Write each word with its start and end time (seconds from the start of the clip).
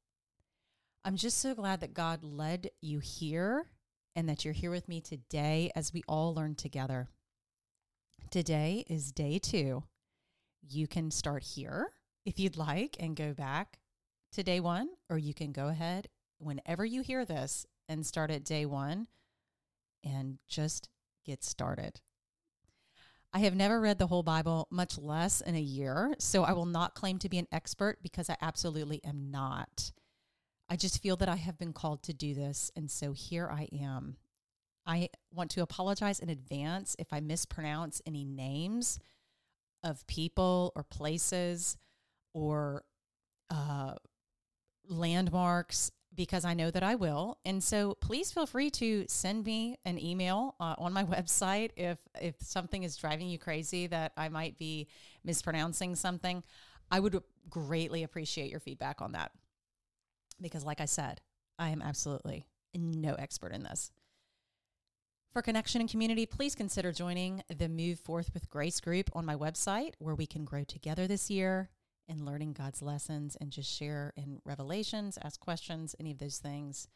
I'm 1.04 1.16
just 1.16 1.38
so 1.38 1.54
glad 1.54 1.80
that 1.80 1.94
God 1.94 2.22
led 2.22 2.70
you 2.80 2.98
here 2.98 3.66
and 4.14 4.28
that 4.28 4.44
you're 4.44 4.54
here 4.54 4.70
with 4.70 4.88
me 4.88 5.00
today 5.00 5.70
as 5.74 5.92
we 5.92 6.02
all 6.06 6.34
learn 6.34 6.54
together. 6.54 7.08
Today 8.30 8.84
is 8.88 9.12
day 9.12 9.38
two. 9.38 9.84
You 10.68 10.86
can 10.86 11.10
start 11.10 11.42
here 11.42 11.88
if 12.26 12.38
you'd 12.38 12.56
like 12.56 12.96
and 13.00 13.16
go 13.16 13.32
back 13.32 13.78
to 14.32 14.42
day 14.42 14.60
one, 14.60 14.90
or 15.08 15.18
you 15.18 15.34
can 15.34 15.52
go 15.52 15.68
ahead 15.68 16.08
whenever 16.38 16.84
you 16.84 17.02
hear 17.02 17.24
this 17.24 17.66
and 17.88 18.06
start 18.06 18.30
at 18.30 18.44
day 18.44 18.66
one 18.66 19.08
and 20.04 20.38
just 20.48 20.88
get 21.24 21.44
started. 21.44 22.00
I 23.32 23.40
have 23.40 23.54
never 23.54 23.80
read 23.80 23.98
the 23.98 24.08
whole 24.08 24.24
Bible, 24.24 24.66
much 24.70 24.98
less 24.98 25.40
in 25.40 25.54
a 25.54 25.60
year, 25.60 26.14
so 26.18 26.42
I 26.42 26.52
will 26.52 26.66
not 26.66 26.94
claim 26.94 27.18
to 27.20 27.28
be 27.28 27.38
an 27.38 27.46
expert 27.52 27.98
because 28.02 28.28
I 28.28 28.36
absolutely 28.42 29.00
am 29.04 29.30
not. 29.30 29.92
I 30.68 30.76
just 30.76 31.00
feel 31.00 31.16
that 31.16 31.28
I 31.28 31.36
have 31.36 31.58
been 31.58 31.72
called 31.72 32.02
to 32.04 32.12
do 32.12 32.34
this, 32.34 32.72
and 32.74 32.90
so 32.90 33.12
here 33.12 33.48
I 33.50 33.68
am. 33.72 34.16
I 34.84 35.10
want 35.32 35.50
to 35.52 35.62
apologize 35.62 36.18
in 36.18 36.28
advance 36.28 36.96
if 36.98 37.12
I 37.12 37.20
mispronounce 37.20 38.02
any 38.04 38.24
names 38.24 38.98
of 39.84 40.06
people 40.08 40.72
or 40.74 40.82
places 40.82 41.76
or 42.34 42.82
uh, 43.48 43.94
landmarks 44.88 45.92
because 46.14 46.44
I 46.44 46.54
know 46.54 46.70
that 46.70 46.82
I 46.82 46.96
will. 46.96 47.38
And 47.44 47.62
so 47.62 47.94
please 48.00 48.32
feel 48.32 48.46
free 48.46 48.70
to 48.70 49.04
send 49.08 49.44
me 49.44 49.78
an 49.84 49.98
email 49.98 50.56
uh, 50.60 50.74
on 50.78 50.92
my 50.92 51.04
website 51.16 51.70
if 51.76 51.98
if 52.20 52.36
something 52.40 52.82
is 52.82 52.96
driving 52.96 53.28
you 53.28 53.38
crazy 53.38 53.86
that 53.88 54.12
I 54.16 54.28
might 54.28 54.58
be 54.58 54.88
mispronouncing 55.24 55.94
something. 55.94 56.42
I 56.90 56.98
would 56.98 57.22
greatly 57.48 58.02
appreciate 58.02 58.50
your 58.50 58.60
feedback 58.60 59.00
on 59.00 59.12
that. 59.12 59.30
Because 60.40 60.64
like 60.64 60.80
I 60.80 60.86
said, 60.86 61.20
I 61.58 61.68
am 61.68 61.82
absolutely 61.82 62.46
no 62.74 63.14
expert 63.14 63.52
in 63.52 63.62
this. 63.62 63.92
For 65.32 65.42
connection 65.42 65.80
and 65.80 65.88
community, 65.88 66.26
please 66.26 66.56
consider 66.56 66.90
joining 66.90 67.44
the 67.56 67.68
Move 67.68 68.00
Forth 68.00 68.34
with 68.34 68.50
Grace 68.50 68.80
group 68.80 69.10
on 69.12 69.24
my 69.24 69.36
website 69.36 69.92
where 70.00 70.16
we 70.16 70.26
can 70.26 70.44
grow 70.44 70.64
together 70.64 71.06
this 71.06 71.30
year 71.30 71.70
in 72.10 72.26
learning 72.26 72.52
God's 72.52 72.82
lessons 72.82 73.36
and 73.40 73.52
just 73.52 73.72
share 73.72 74.12
in 74.16 74.40
revelations, 74.44 75.16
ask 75.22 75.38
questions, 75.38 75.94
any 76.00 76.10
of 76.10 76.18
those 76.18 76.38
things, 76.38 76.88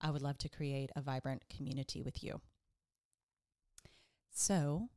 I 0.00 0.10
would 0.10 0.22
love 0.22 0.36
to 0.38 0.48
create 0.48 0.90
a 0.94 1.00
vibrant 1.00 1.42
community 1.48 2.02
with 2.02 2.22
you. 2.22 2.42
So 4.30 4.90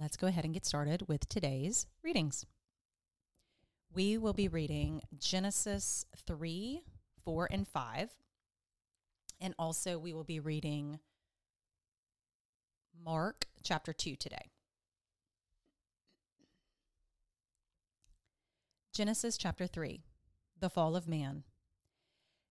let's 0.00 0.16
go 0.16 0.28
ahead 0.28 0.44
and 0.44 0.54
get 0.54 0.64
started 0.64 1.08
with 1.08 1.28
today's 1.28 1.86
readings. 2.04 2.46
We 3.92 4.16
will 4.16 4.32
be 4.32 4.48
reading 4.48 5.02
Genesis 5.18 6.06
3, 6.26 6.82
4, 7.24 7.48
and 7.50 7.66
5. 7.66 8.10
And 9.40 9.54
also, 9.58 9.98
we 9.98 10.12
will 10.12 10.24
be 10.24 10.40
reading 10.40 11.00
Mark 13.04 13.46
chapter 13.62 13.92
2 13.92 14.16
today. 14.16 14.50
Genesis 18.96 19.36
chapter 19.36 19.66
3 19.66 20.06
The 20.58 20.70
Fall 20.70 20.96
of 20.96 21.06
Man. 21.06 21.44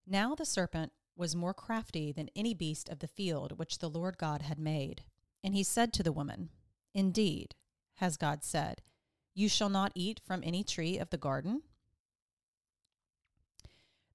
Now 0.05 0.35
the 0.35 0.45
serpent 0.45 0.91
was 1.15 1.35
more 1.35 1.55
crafty 1.55 2.11
than 2.11 2.29
any 2.35 2.53
beast 2.53 2.87
of 2.87 2.99
the 2.99 3.07
field 3.07 3.57
which 3.57 3.79
the 3.79 3.89
Lord 3.89 4.19
God 4.19 4.43
had 4.43 4.59
made. 4.59 5.05
And 5.43 5.55
he 5.55 5.63
said 5.63 5.91
to 5.93 6.03
the 6.03 6.11
woman, 6.11 6.49
Indeed, 6.93 7.55
has 7.95 8.15
God 8.15 8.43
said, 8.43 8.83
You 9.33 9.49
shall 9.49 9.69
not 9.69 9.91
eat 9.95 10.21
from 10.23 10.43
any 10.43 10.63
tree 10.63 10.99
of 10.99 11.09
the 11.09 11.17
garden? 11.17 11.63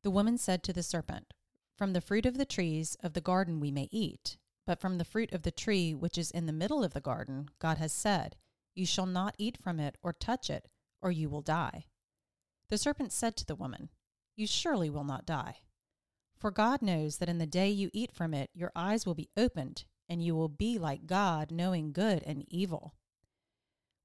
The 0.05 0.12
woman 0.12 0.38
said 0.38 0.62
to 0.62 0.73
the 0.73 0.85
serpent, 0.85 1.35
From 1.76 1.94
the 1.94 2.00
fruit 2.00 2.26
of 2.26 2.38
the 2.38 2.47
trees 2.47 2.97
of 3.03 3.15
the 3.15 3.21
garden 3.21 3.59
we 3.59 3.73
may 3.73 3.88
eat, 3.91 4.37
but 4.69 4.81
from 4.81 4.99
the 4.99 5.05
fruit 5.05 5.33
of 5.33 5.43
the 5.43 5.50
tree 5.50 5.97
which 5.97 6.17
is 6.17 6.31
in 6.31 6.47
the 6.47 6.53
middle 6.53 6.85
of 6.85 6.94
the 6.94 7.00
garden, 7.00 7.49
God 7.59 7.79
has 7.79 7.93
said, 7.93 8.37
You 8.76 8.87
shall 8.87 9.06
not 9.06 9.35
eat 9.37 9.59
from 9.61 9.81
it 9.81 9.97
or 10.00 10.12
touch 10.12 10.49
it, 10.49 10.69
or 11.03 11.11
you 11.11 11.29
will 11.29 11.43
die. 11.43 11.87
The 12.71 12.79
serpent 12.79 13.13
said 13.13 13.37
to 13.37 13.45
the 13.45 13.57
woman, 13.57 13.91
You 14.37 14.47
surely 14.47 14.89
will 14.89 15.03
not 15.03 15.27
die. 15.27 15.59
For 16.39 16.53
God 16.53 16.83
knows 16.83 17.19
that 17.19 17.29
in 17.29 17.39
the 17.39 17.47
day 17.47 17.69
you 17.69 17.91
eat 17.93 18.13
from 18.13 18.33
it, 18.33 18.49
your 18.55 18.71
eyes 18.77 19.05
will 19.05 19.17
be 19.17 19.29
opened, 19.37 19.85
and 20.09 20.23
you 20.23 20.37
will 20.37 20.49
be 20.49 20.79
like 20.79 21.07
God, 21.07 21.51
knowing 21.51 21.93
good 21.93 22.23
and 22.23 22.45
evil. 22.47 22.95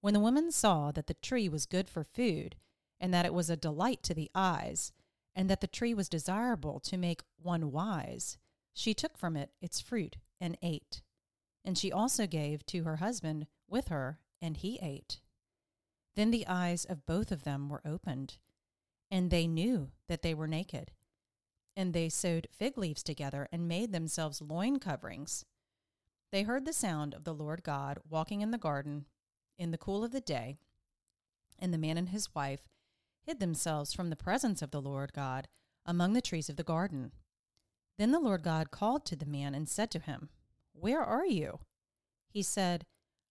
When 0.02 0.16
the 0.16 0.20
woman 0.20 0.52
saw 0.52 0.92
that 0.92 1.06
the 1.06 1.14
tree 1.14 1.48
was 1.48 1.68
good 1.68 1.88
for 1.88 2.04
food, 2.04 2.56
and 3.00 3.14
that 3.14 3.26
it 3.26 3.36
was 3.36 3.52
a 3.52 3.56
delight 3.56 4.02
to 4.04 4.16
the 4.16 4.32
eyes, 4.34 4.92
and 5.36 5.48
that 5.48 5.62
the 5.62 5.68
tree 5.68 5.94
was 5.94 6.10
desirable 6.10 6.80
to 6.82 6.98
make 6.98 7.22
one 7.40 7.72
wise, 7.72 8.40
she 8.74 8.96
took 8.96 9.16
from 9.16 9.38
it 9.38 9.52
its 9.62 9.80
fruit 9.80 10.18
and 10.42 10.58
ate. 10.64 11.04
And 11.64 11.78
she 11.78 11.92
also 11.92 12.26
gave 12.26 12.66
to 12.68 12.84
her 12.84 12.96
husband 12.98 13.46
with 13.68 13.90
her, 13.90 14.20
and 14.42 14.58
he 14.58 14.80
ate. 14.82 15.22
Then 16.16 16.32
the 16.32 16.48
eyes 16.48 16.84
of 16.84 17.06
both 17.06 17.32
of 17.32 17.44
them 17.44 17.70
were 17.70 17.82
opened 17.86 18.38
and 19.16 19.30
they 19.30 19.48
knew 19.48 19.92
that 20.10 20.24
they 20.24 20.34
were 20.34 20.46
naked. 20.46 20.92
And 21.74 21.94
they 21.94 22.10
sewed 22.10 22.50
fig 22.52 22.78
leaves 22.78 23.02
together 23.02 23.48
and 23.50 23.66
made 23.66 23.94
themselves 23.94 24.42
loin 24.42 24.78
coverings. 24.78 25.46
They 26.34 26.44
heard 26.44 26.66
the 26.66 26.74
sound 26.74 27.14
of 27.14 27.24
the 27.24 27.34
Lord 27.34 27.64
God 27.64 27.98
walking 28.10 28.42
in 28.42 28.52
the 28.52 28.58
garden 28.58 29.06
in 29.58 29.72
the 29.72 29.78
cool 29.78 30.04
of 30.04 30.12
the 30.12 30.20
day, 30.20 30.58
and 31.58 31.74
the 31.74 31.78
man 31.78 31.98
and 31.98 32.10
his 32.10 32.36
wife 32.36 32.68
hid 33.26 33.40
themselves 33.40 33.94
from 33.94 34.10
the 34.10 34.18
presence 34.18 34.62
of 34.62 34.72
the 34.72 34.82
Lord 34.82 35.14
God 35.14 35.48
among 35.86 36.12
the 36.12 36.22
trees 36.22 36.50
of 36.50 36.58
the 36.58 36.64
garden. 36.64 37.14
Then 37.98 38.12
the 38.12 38.20
Lord 38.20 38.44
God 38.44 38.70
called 38.70 39.06
to 39.06 39.16
the 39.16 39.26
man 39.26 39.56
and 39.56 39.70
said 39.70 39.92
to 39.92 40.00
him, 40.00 40.28
Where 40.74 41.02
are 41.02 41.26
you? 41.26 41.60
He 42.28 42.44
said, 42.44 42.86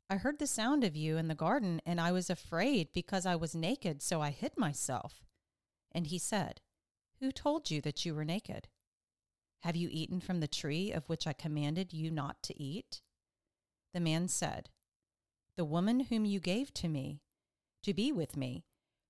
I 0.09 0.17
heard 0.17 0.39
the 0.39 0.47
sound 0.47 0.83
of 0.83 0.97
you 0.97 1.19
in 1.19 1.29
the 1.29 1.35
garden, 1.35 1.83
and 1.85 2.01
I 2.01 2.11
was 2.11 2.31
afraid 2.31 2.89
because 2.95 3.27
I 3.27 3.37
was 3.37 3.55
naked, 3.55 4.01
so 4.01 4.23
I 4.23 4.31
hid 4.31 4.53
myself. 4.57 5.25
And 5.95 6.09
he 6.09 6.19
said, 6.19 6.61
Who 7.21 7.31
told 7.31 7.71
you 7.71 7.81
that 7.83 8.05
you 8.05 8.15
were 8.15 8.25
naked? 8.25 8.69
Have 9.61 9.77
you 9.77 9.89
eaten 9.91 10.21
from 10.21 10.41
the 10.41 10.49
tree 10.49 10.93
of 10.93 11.09
which 11.09 11.27
I 11.27 11.33
commanded 11.33 11.93
you 11.93 12.11
not 12.11 12.43
to 12.43 12.63
eat? 12.63 13.01
The 13.95 14.01
man 14.01 14.29
said, 14.29 14.71
The 15.57 15.65
woman 15.65 16.01
whom 16.01 16.25
you 16.25 16.41
gave 16.41 16.75
to 16.75 16.89
me, 16.89 17.21
to 17.85 17.95
be 17.95 18.11
with 18.13 18.37
me, 18.37 18.65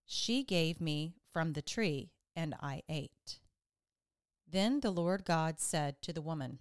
she 0.04 0.44
gave 0.44 0.80
me 0.80 1.14
from 1.32 1.54
the 1.54 1.62
tree, 1.62 2.12
and 2.36 2.54
I 2.60 2.82
ate. 2.88 3.40
Then 4.46 4.80
the 4.80 4.90
Lord 4.90 5.24
God 5.24 5.58
said 5.58 6.00
to 6.02 6.12
the 6.12 6.22
woman, 6.22 6.60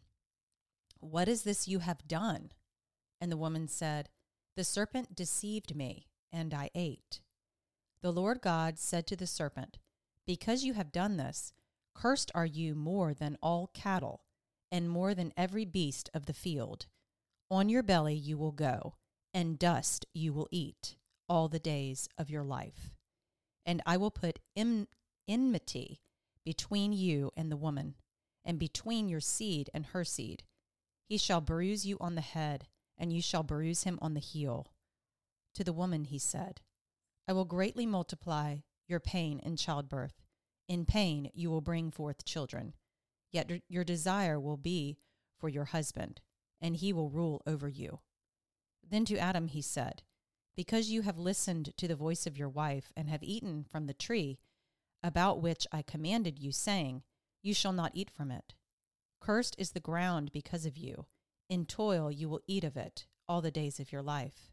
What 1.00 1.28
is 1.28 1.44
this 1.44 1.68
you 1.68 1.80
have 1.80 2.08
done? 2.08 2.52
And 3.20 3.32
the 3.32 3.38
woman 3.38 3.68
said, 3.68 4.10
The 4.56 4.64
serpent 4.64 5.16
deceived 5.16 5.76
me, 5.76 6.08
and 6.32 6.54
I 6.54 6.70
ate. 6.74 7.22
The 8.02 8.12
Lord 8.12 8.42
God 8.42 8.80
said 8.80 9.06
to 9.08 9.16
the 9.16 9.28
serpent, 9.28 9.78
Because 10.26 10.64
you 10.64 10.74
have 10.74 10.92
done 10.92 11.18
this, 11.18 11.54
cursed 11.94 12.32
are 12.34 12.46
you 12.46 12.76
more 12.76 13.14
than 13.14 13.38
all 13.42 13.70
cattle, 13.74 14.24
and 14.72 14.90
more 14.90 15.14
than 15.14 15.34
every 15.36 15.66
beast 15.66 16.10
of 16.14 16.26
the 16.26 16.34
field. 16.34 16.88
On 17.52 17.70
your 17.70 17.84
belly 17.84 18.16
you 18.16 18.38
will 18.38 18.52
go, 18.52 18.96
and 19.34 19.60
dust 19.60 20.06
you 20.14 20.34
will 20.34 20.48
eat 20.52 20.96
all 21.30 21.48
the 21.48 21.60
days 21.60 22.10
of 22.18 22.30
your 22.30 22.44
life. 22.44 22.96
And 23.66 23.82
I 23.86 23.98
will 23.98 24.12
put 24.12 24.40
enmity 24.56 26.02
between 26.44 26.94
you 26.94 27.32
and 27.38 27.52
the 27.52 27.58
woman, 27.58 27.96
and 28.44 28.60
between 28.60 29.08
your 29.08 29.20
seed 29.20 29.70
and 29.74 29.88
her 29.88 30.04
seed. 30.04 30.44
He 31.08 31.18
shall 31.18 31.42
bruise 31.42 31.86
you 31.86 31.98
on 32.00 32.16
the 32.16 32.22
head, 32.22 32.68
and 32.98 33.14
you 33.14 33.22
shall 33.22 33.44
bruise 33.44 33.84
him 33.84 34.00
on 34.02 34.14
the 34.14 34.20
heel. 34.20 34.74
To 35.56 35.64
the 35.64 35.74
woman 35.74 36.06
he 36.06 36.18
said, 36.18 36.62
I 37.28 37.34
will 37.34 37.46
greatly 37.46 37.86
multiply 37.86 38.58
your 38.94 39.00
pain 39.00 39.40
in 39.40 39.58
childbirth. 39.58 40.22
In 40.68 40.86
pain 40.86 41.32
you 41.34 41.50
will 41.50 41.62
bring 41.62 41.90
forth 41.90 42.26
children. 42.26 42.76
Yet 43.32 43.50
your 43.68 43.84
desire 43.84 44.40
will 44.40 44.56
be 44.56 45.00
for 45.40 45.50
your 45.50 45.66
husband, 45.66 46.22
and 46.62 46.78
he 46.78 46.94
will 46.94 47.10
rule 47.10 47.42
over 47.48 47.68
you. 47.68 48.02
Then 48.88 49.04
to 49.06 49.18
Adam 49.18 49.48
he 49.48 49.64
said, 49.64 50.04
Because 50.56 50.92
you 50.92 51.02
have 51.02 51.18
listened 51.18 51.74
to 51.78 51.88
the 51.88 51.96
voice 51.96 52.28
of 52.28 52.38
your 52.38 52.50
wife, 52.50 52.94
and 52.96 53.10
have 53.10 53.24
eaten 53.24 53.64
from 53.64 53.88
the 53.88 53.96
tree 53.96 54.38
about 55.02 55.42
which 55.42 55.66
I 55.72 55.82
commanded 55.82 56.38
you, 56.38 56.52
saying, 56.52 57.02
You 57.42 57.56
shall 57.56 57.74
not 57.74 57.94
eat 57.96 58.12
from 58.12 58.30
it. 58.30 58.54
Cursed 59.20 59.56
is 59.58 59.72
the 59.72 59.80
ground 59.80 60.32
because 60.32 60.68
of 60.68 60.78
you. 60.78 61.08
In 61.50 61.66
toil 61.66 62.12
you 62.12 62.30
will 62.30 62.42
eat 62.46 62.64
of 62.64 62.78
it 62.78 63.08
all 63.28 63.42
the 63.42 63.50
days 63.50 63.80
of 63.80 63.92
your 63.92 64.04
life. 64.04 64.52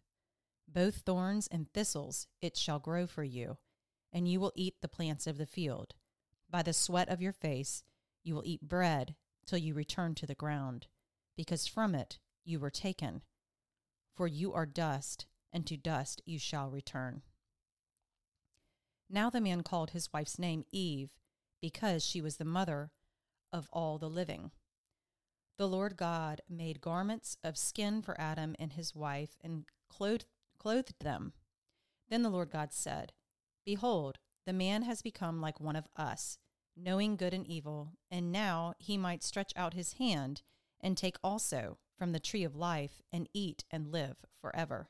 Both 0.66 1.02
thorns 1.04 1.46
and 1.48 1.70
thistles 1.70 2.26
it 2.40 2.56
shall 2.56 2.78
grow 2.78 3.06
for 3.06 3.24
you, 3.24 3.58
and 4.12 4.28
you 4.28 4.40
will 4.40 4.52
eat 4.54 4.74
the 4.80 4.88
plants 4.88 5.26
of 5.26 5.38
the 5.38 5.46
field. 5.46 5.94
By 6.50 6.62
the 6.62 6.72
sweat 6.72 7.08
of 7.08 7.22
your 7.22 7.32
face 7.32 7.84
you 8.22 8.34
will 8.34 8.44
eat 8.44 8.62
bread 8.62 9.14
till 9.46 9.58
you 9.58 9.74
return 9.74 10.14
to 10.16 10.26
the 10.26 10.34
ground, 10.34 10.86
because 11.36 11.66
from 11.66 11.94
it 11.94 12.18
you 12.44 12.60
were 12.60 12.70
taken. 12.70 13.22
For 14.14 14.26
you 14.26 14.52
are 14.52 14.66
dust, 14.66 15.26
and 15.52 15.66
to 15.66 15.76
dust 15.76 16.20
you 16.24 16.38
shall 16.38 16.70
return. 16.70 17.22
Now 19.08 19.30
the 19.30 19.40
man 19.40 19.62
called 19.62 19.90
his 19.90 20.12
wife's 20.12 20.38
name 20.38 20.64
Eve, 20.70 21.10
because 21.60 22.04
she 22.04 22.20
was 22.20 22.36
the 22.36 22.44
mother 22.44 22.90
of 23.52 23.68
all 23.72 23.98
the 23.98 24.10
living. 24.10 24.50
The 25.56 25.68
Lord 25.68 25.96
God 25.96 26.40
made 26.48 26.80
garments 26.80 27.36
of 27.42 27.58
skin 27.58 28.02
for 28.02 28.18
Adam 28.20 28.54
and 28.58 28.72
his 28.72 28.94
wife 28.94 29.36
and 29.42 29.64
clothed, 29.88 30.26
clothed 30.58 30.94
them. 31.00 31.32
Then 32.08 32.22
the 32.22 32.30
Lord 32.30 32.50
God 32.50 32.72
said, 32.72 33.12
Behold, 33.64 34.18
the 34.46 34.52
man 34.52 34.82
has 34.82 35.02
become 35.02 35.40
like 35.40 35.60
one 35.60 35.76
of 35.76 35.88
us, 35.96 36.38
knowing 36.76 37.16
good 37.16 37.34
and 37.34 37.46
evil, 37.46 37.92
and 38.10 38.32
now 38.32 38.74
he 38.78 38.96
might 38.96 39.22
stretch 39.22 39.52
out 39.56 39.74
his 39.74 39.94
hand 39.94 40.42
and 40.80 40.96
take 40.96 41.18
also 41.22 41.78
from 41.96 42.12
the 42.12 42.20
tree 42.20 42.44
of 42.44 42.56
life 42.56 43.02
and 43.12 43.28
eat 43.34 43.64
and 43.70 43.92
live 43.92 44.16
forever. 44.40 44.88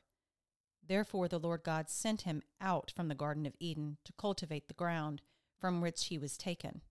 Therefore, 0.81 1.27
the 1.27 1.39
Lord 1.39 1.63
God 1.63 1.89
sent 1.89 2.21
him 2.21 2.41
out 2.59 2.91
from 2.95 3.07
the 3.07 3.15
Garden 3.15 3.45
of 3.45 3.55
Eden 3.59 3.97
to 4.05 4.13
cultivate 4.13 4.67
the 4.67 4.73
ground 4.73 5.21
from 5.59 5.81
which 5.81 6.05
he 6.05 6.17
was 6.17 6.37
taken. 6.37 6.81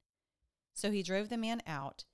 So 0.74 0.90
he 0.90 1.02
drove 1.02 1.28
the 1.28 1.36
man 1.36 1.62
out, 1.66 2.04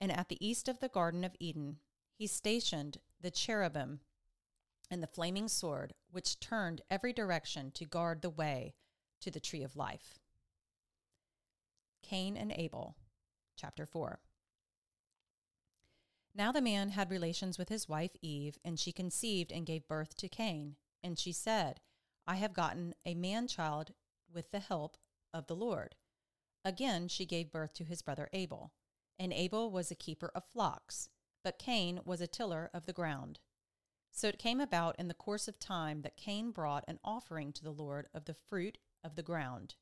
and 0.00 0.12
at 0.12 0.28
the 0.28 0.46
east 0.46 0.68
of 0.68 0.80
the 0.80 0.88
Garden 0.88 1.24
of 1.24 1.34
Eden, 1.40 1.78
he 2.16 2.26
stationed 2.26 2.98
the 3.20 3.30
cherubim 3.30 4.00
and 4.90 5.02
the 5.02 5.06
flaming 5.08 5.48
sword, 5.48 5.94
which 6.10 6.40
turned 6.40 6.82
every 6.90 7.12
direction 7.12 7.70
to 7.72 7.84
guard 7.84 8.22
the 8.22 8.30
way 8.30 8.74
to 9.20 9.30
the 9.30 9.40
tree 9.40 9.62
of 9.62 9.76
life. 9.76 10.18
Cain 12.02 12.36
and 12.36 12.52
Abel, 12.52 12.96
chapter 13.56 13.86
4. 13.86 14.20
Now 16.34 16.52
the 16.52 16.60
man 16.60 16.90
had 16.90 17.10
relations 17.10 17.58
with 17.58 17.68
his 17.68 17.88
wife 17.88 18.16
Eve, 18.20 18.58
and 18.64 18.78
she 18.78 18.92
conceived 18.92 19.52
and 19.52 19.64
gave 19.64 19.88
birth 19.88 20.16
to 20.16 20.28
Cain. 20.28 20.76
And 21.02 21.18
she 21.18 21.32
said, 21.32 21.80
I 22.26 22.36
have 22.36 22.52
gotten 22.52 22.94
a 23.06 23.14
man 23.14 23.46
child 23.46 23.92
with 24.32 24.50
the 24.50 24.60
help 24.60 24.96
of 25.32 25.46
the 25.46 25.56
Lord. 25.56 25.94
Again, 26.64 27.08
she 27.08 27.26
gave 27.26 27.52
birth 27.52 27.74
to 27.74 27.84
his 27.84 28.02
brother 28.02 28.28
Abel. 28.32 28.72
And 29.18 29.32
Abel 29.32 29.70
was 29.70 29.90
a 29.90 29.96
keeper 29.96 30.30
of 30.34 30.44
flocks, 30.44 31.08
but 31.44 31.58
Cain 31.58 32.00
was 32.04 32.20
a 32.20 32.26
tiller 32.26 32.70
of 32.74 32.86
the 32.86 32.92
ground. 32.92 33.38
So 34.16 34.28
it 34.28 34.38
came 34.38 34.60
about 34.60 34.94
in 34.96 35.08
the 35.08 35.12
course 35.12 35.48
of 35.48 35.58
time 35.58 36.02
that 36.02 36.16
Cain 36.16 36.52
brought 36.52 36.84
an 36.86 37.00
offering 37.04 37.52
to 37.52 37.64
the 37.64 37.72
Lord 37.72 38.06
of 38.14 38.26
the 38.26 38.34
fruit 38.34 38.78
of 39.02 39.16
the 39.16 39.24
ground. 39.24 39.74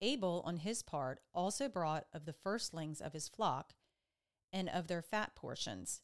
Abel, 0.00 0.42
on 0.46 0.56
his 0.56 0.82
part, 0.82 1.20
also 1.34 1.68
brought 1.68 2.06
of 2.14 2.24
the 2.24 2.32
firstlings 2.32 3.02
of 3.02 3.12
his 3.12 3.28
flock 3.28 3.74
and 4.50 4.70
of 4.70 4.86
their 4.88 5.02
fat 5.02 5.34
portions. 5.34 6.00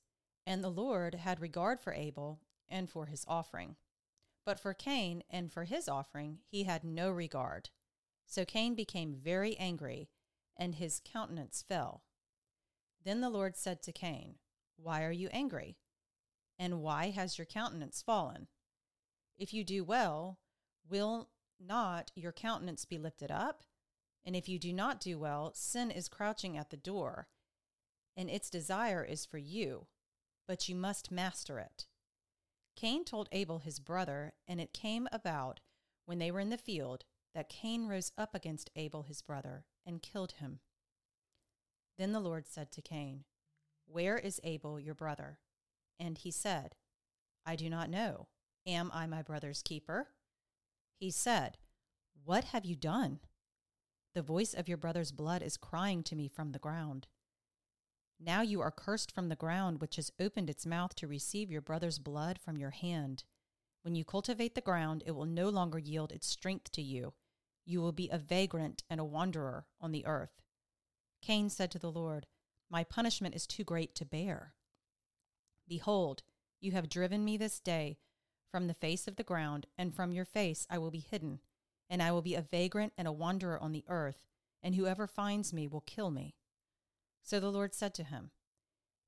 And 0.47 0.63
the 0.63 0.69
Lord 0.69 1.15
had 1.15 1.41
regard 1.41 1.81
for 1.81 1.95
Abel 1.95 2.41
and 2.69 2.91
for 2.91 3.07
his 3.07 3.25
offering. 3.27 3.77
But 4.45 4.61
for 4.61 4.75
Cain 4.75 5.23
and 5.31 5.51
for 5.51 5.65
his 5.65 5.89
offering 5.89 6.41
he 6.47 6.65
had 6.65 6.85
no 6.85 7.11
regard. 7.11 7.71
So 8.27 8.45
Cain 8.45 8.75
became 8.75 9.15
very 9.15 9.57
angry, 9.57 10.11
and 10.59 10.75
his 10.75 11.01
countenance 11.03 11.65
fell. 11.67 12.03
Then 13.03 13.23
the 13.23 13.31
Lord 13.31 13.57
said 13.57 13.83
to 13.85 13.93
Cain, 13.93 14.35
Why 14.77 15.05
are 15.05 15.11
you 15.11 15.31
angry? 15.33 15.79
And 16.61 16.83
why 16.83 17.09
has 17.09 17.39
your 17.39 17.47
countenance 17.47 18.03
fallen? 18.03 18.47
If 19.39 19.55
you 19.55 19.65
do 19.65 19.83
well, 19.83 20.39
will 20.87 21.31
not 21.59 22.13
your 22.15 22.33
countenance 22.33 22.85
be 22.85 22.99
lifted 22.99 23.31
up? 23.31 23.63
And 24.27 24.37
if 24.37 24.47
you 24.47 24.59
do 24.59 24.71
not 24.71 25.01
do 25.01 25.19
well, 25.19 25.53
sin 25.55 25.91
is 25.91 26.07
crouching 26.07 26.59
at 26.59 26.69
the 26.69 26.77
door, 26.77 27.29
and 28.15 28.29
its 28.29 28.51
desire 28.51 29.03
is 29.03 29.25
for 29.25 29.39
you, 29.39 29.87
but 30.47 30.69
you 30.69 30.77
must 30.77 31.11
master 31.11 31.59
it. 31.59 31.87
Cain 32.77 33.07
told 33.07 33.31
Abel 33.33 33.61
his 33.61 33.81
brother, 33.81 34.35
and 34.47 34.61
it 34.61 34.75
came 34.75 35.09
about 35.11 35.61
when 36.05 36.19
they 36.19 36.31
were 36.31 36.41
in 36.41 36.51
the 36.51 36.59
field 36.59 37.07
that 37.35 37.49
Cain 37.49 37.87
rose 37.87 38.13
up 38.19 38.35
against 38.35 38.69
Abel 38.77 39.05
his 39.05 39.23
brother 39.23 39.65
and 39.87 40.03
killed 40.03 40.33
him. 40.33 40.61
Then 41.97 42.13
the 42.13 42.21
Lord 42.21 42.47
said 42.47 42.71
to 42.73 42.83
Cain, 42.83 43.25
Where 43.87 44.19
is 44.19 44.43
Abel 44.45 44.79
your 44.79 44.95
brother? 44.95 45.39
And 46.01 46.17
he 46.19 46.31
said, 46.31 46.75
I 47.47 47.55
do 47.55 47.69
not 47.69 47.91
know. 47.91 48.29
Am 48.67 48.91
I 48.93 49.07
my 49.07 49.23
brother's 49.23 49.63
keeper? 49.63 50.09
He 50.99 51.11
said, 51.11 51.59
What 52.25 52.45
have 52.45 52.65
you 52.65 52.75
done? 52.75 53.21
The 54.15 54.23
voice 54.23 54.55
of 54.55 54.67
your 54.67 54.79
brother's 54.79 55.13
blood 55.13 55.43
is 55.43 55.57
crying 55.57 56.03
to 56.05 56.17
me 56.17 56.27
from 56.27 56.53
the 56.53 56.59
ground. 56.59 57.07
Now 58.19 58.41
you 58.43 58.61
are 58.61 58.71
cursed 58.71 59.13
from 59.13 59.29
the 59.29 59.37
ground, 59.37 59.81
which 59.81 59.97
has 59.97 60.11
opened 60.19 60.51
its 60.51 60.67
mouth 60.67 60.95
to 60.97 61.07
receive 61.07 61.51
your 61.51 61.63
brother's 61.63 61.99
blood 61.99 62.39
from 62.39 62.57
your 62.57 62.71
hand. 62.71 63.25
When 63.83 63.95
you 63.95 64.05
cultivate 64.05 64.55
the 64.55 64.61
ground, 64.61 65.03
it 65.07 65.13
will 65.13 65.27
no 65.27 65.49
longer 65.49 65.79
yield 65.79 66.13
its 66.13 66.27
strength 66.27 66.73
to 66.73 66.83
you. 66.83 67.15
You 67.65 67.81
will 67.81 67.93
be 67.93 68.09
a 68.11 68.19
vagrant 68.19 68.83
and 68.91 69.01
a 69.01 69.05
wanderer 69.05 69.67
on 69.81 69.93
the 69.93 70.05
earth. 70.05 70.43
Cain 71.23 71.49
said 71.49 71.71
to 71.71 71.79
the 71.79 71.91
Lord, 71.91 72.27
My 72.69 72.85
punishment 72.85 73.35
is 73.35 73.47
too 73.47 73.65
great 73.65 73.95
to 73.95 74.05
bear. 74.05 74.55
Behold, 75.71 76.25
you 76.61 76.73
have 76.73 76.89
driven 76.89 77.25
me 77.25 77.37
this 77.37 77.61
day 77.61 77.97
from 78.51 78.67
the 78.67 78.75
face 78.75 79.07
of 79.07 79.15
the 79.15 79.23
ground, 79.23 79.69
and 79.79 79.95
from 79.95 80.11
your 80.11 80.25
face 80.25 80.67
I 80.69 80.79
will 80.79 80.91
be 80.91 80.99
hidden, 80.99 81.39
and 81.89 82.03
I 82.03 82.11
will 82.11 82.23
be 82.23 82.35
a 82.35 82.43
vagrant 82.43 82.93
and 82.99 83.07
a 83.07 83.13
wanderer 83.13 83.57
on 83.57 83.71
the 83.71 83.85
earth, 83.87 84.27
and 84.65 84.75
whoever 84.75 85.07
finds 85.07 85.53
me 85.53 85.69
will 85.69 85.83
kill 85.83 86.11
me. 86.11 86.35
So 87.23 87.39
the 87.39 87.53
Lord 87.53 87.73
said 87.73 87.95
to 87.95 88.03
him, 88.03 88.33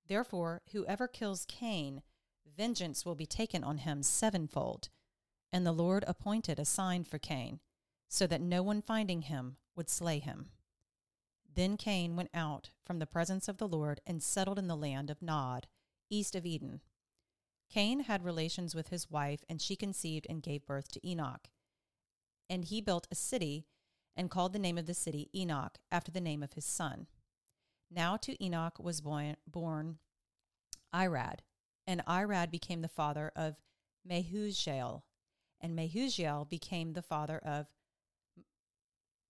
Therefore, 0.07 0.63
whoever 0.71 1.09
kills 1.09 1.47
Cain, 1.47 2.03
vengeance 2.57 3.05
will 3.05 3.17
be 3.17 3.27
taken 3.27 3.65
on 3.65 3.79
him 3.79 4.05
sevenfold. 4.05 4.89
And 5.53 5.67
the 5.67 5.73
Lord 5.73 6.05
appointed 6.07 6.61
a 6.61 6.65
sign 6.65 7.03
for 7.03 7.19
Cain, 7.19 7.59
so 8.09 8.29
that 8.29 8.41
no 8.41 8.63
one 8.63 8.83
finding 8.83 9.23
him 9.23 9.57
would 9.75 9.91
slay 9.91 10.21
him. 10.21 10.51
Then 11.53 11.77
Cain 11.77 12.15
went 12.15 12.31
out 12.33 12.71
from 12.85 13.01
the 13.01 13.07
presence 13.07 13.49
of 13.49 13.59
the 13.59 13.67
Lord 13.67 14.01
and 14.07 14.23
settled 14.23 14.61
in 14.61 14.69
the 14.69 14.77
land 14.77 15.11
of 15.11 15.21
Nod, 15.21 15.67
east 16.13 16.35
of 16.35 16.47
Eden. 16.47 16.81
Cain 17.71 18.01
had 18.01 18.23
relations 18.23 18.75
with 18.75 18.89
his 18.89 19.11
wife, 19.11 19.45
and 19.49 19.61
she 19.61 19.77
conceived 19.77 20.27
and 20.29 20.43
gave 20.43 20.67
birth 20.67 20.89
to 20.93 21.09
Enoch. 21.09 21.49
And 22.51 22.67
he 22.67 22.81
built 22.83 23.09
a 23.11 23.15
city 23.15 23.67
and 24.15 24.31
called 24.31 24.53
the 24.53 24.59
name 24.59 24.77
of 24.77 24.87
the 24.87 24.93
city 24.93 25.31
Enoch, 25.35 25.79
after 25.91 26.13
the 26.13 26.21
name 26.21 26.43
of 26.43 26.53
his 26.53 26.67
son. 26.67 27.07
Now 27.91 28.17
to 28.19 28.45
Enoch 28.45 28.79
was 28.79 29.01
born, 29.01 29.99
Irad, 30.95 31.39
and 31.87 32.05
Irad 32.07 32.51
became 32.51 32.83
the 32.83 32.89
father 32.89 33.33
of 33.35 33.57
Mehujael, 34.09 35.03
and 35.61 35.79
Mehujael 35.79 36.49
became 36.49 36.93
the 36.93 37.03
father 37.03 37.39
of 37.39 37.69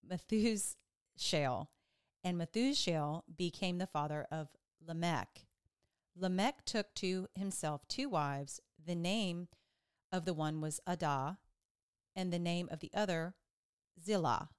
Methushael, 0.05 1.69
and 2.25 2.37
Methushael 2.41 3.23
became 3.37 3.79
the 3.79 3.87
father 3.87 4.27
of 4.33 4.49
Lamech. 4.85 5.47
Lamech 6.15 6.65
took 6.65 6.95
to 6.97 7.29
himself 7.35 7.87
two 7.89 8.09
wives. 8.09 8.61
The 8.85 8.95
name 8.95 9.49
of 10.11 10.25
the 10.25 10.35
one 10.35 10.61
was 10.61 10.81
Adah, 10.87 11.39
and 12.15 12.33
the 12.33 12.39
name 12.39 12.69
of 12.71 12.81
the 12.81 12.91
other 12.95 13.35
Zillah. 14.01 14.51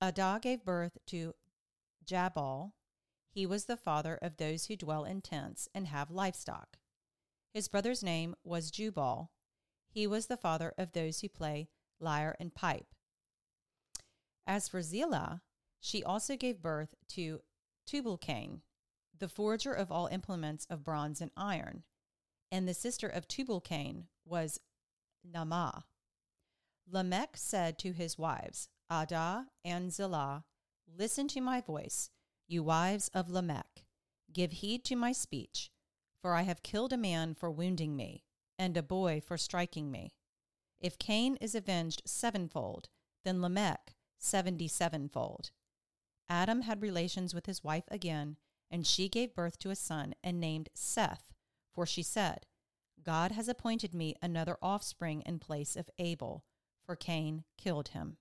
Adah 0.00 0.38
gave 0.40 0.64
birth 0.64 0.98
to 1.06 1.34
Jabal. 2.04 2.74
He 3.30 3.46
was 3.46 3.64
the 3.64 3.76
father 3.76 4.18
of 4.20 4.36
those 4.36 4.66
who 4.66 4.76
dwell 4.76 5.04
in 5.04 5.22
tents 5.22 5.68
and 5.74 5.86
have 5.88 6.10
livestock. 6.10 6.76
His 7.52 7.68
brother's 7.68 8.02
name 8.02 8.34
was 8.44 8.70
Jubal. 8.70 9.30
He 9.88 10.06
was 10.06 10.26
the 10.26 10.36
father 10.36 10.74
of 10.76 10.92
those 10.92 11.20
who 11.20 11.28
play 11.28 11.68
lyre 12.00 12.36
and 12.38 12.54
pipe. 12.54 12.94
As 14.46 14.68
for 14.68 14.82
Zillah, 14.82 15.40
she 15.80 16.04
also 16.04 16.36
gave 16.36 16.60
birth 16.60 16.94
to 17.10 17.40
Tubal-Cain, 17.86 18.62
the 19.16 19.28
forger 19.28 19.72
of 19.72 19.92
all 19.92 20.06
implements 20.08 20.66
of 20.68 20.84
bronze 20.84 21.20
and 21.20 21.30
iron, 21.36 21.84
and 22.50 22.68
the 22.68 22.74
sister 22.74 23.08
of 23.08 23.28
Tubal-Cain 23.28 24.06
was 24.24 24.60
Naamah. 25.26 25.84
Lamech 26.90 27.36
said 27.36 27.78
to 27.78 27.92
his 27.92 28.18
wives, 28.18 28.68
Adah 28.90 29.46
and 29.64 29.92
Zillah, 29.92 30.44
Listen 30.86 31.28
to 31.28 31.40
my 31.40 31.60
voice, 31.60 32.10
you 32.46 32.62
wives 32.62 33.08
of 33.14 33.30
Lamech. 33.30 33.84
Give 34.32 34.52
heed 34.52 34.84
to 34.84 34.96
my 34.96 35.12
speech, 35.12 35.70
for 36.20 36.34
I 36.34 36.42
have 36.42 36.62
killed 36.62 36.92
a 36.92 36.98
man 36.98 37.34
for 37.34 37.50
wounding 37.50 37.96
me, 37.96 38.24
and 38.58 38.76
a 38.76 38.82
boy 38.82 39.20
for 39.20 39.38
striking 39.38 39.90
me. 39.90 40.14
If 40.80 40.98
Cain 40.98 41.36
is 41.36 41.54
avenged 41.54 42.02
sevenfold, 42.04 42.88
then 43.24 43.40
Lamech 43.40 43.94
seventy 44.18 44.68
sevenfold. 44.68 45.50
Adam 46.28 46.62
had 46.62 46.82
relations 46.82 47.34
with 47.34 47.46
his 47.46 47.64
wife 47.64 47.84
again, 47.88 48.36
and 48.70 48.86
she 48.86 49.08
gave 49.08 49.34
birth 49.34 49.58
to 49.60 49.70
a 49.70 49.76
son 49.76 50.14
and 50.22 50.40
named 50.40 50.68
Seth, 50.74 51.32
for 51.72 51.86
she 51.86 52.02
said, 52.02 52.46
God 53.02 53.32
has 53.32 53.48
appointed 53.48 53.94
me 53.94 54.14
another 54.22 54.56
offspring 54.62 55.22
in 55.26 55.38
place 55.38 55.76
of 55.76 55.90
Abel, 55.98 56.44
for 56.84 56.96
Cain 56.96 57.44
killed 57.58 57.88
him. 57.88 58.16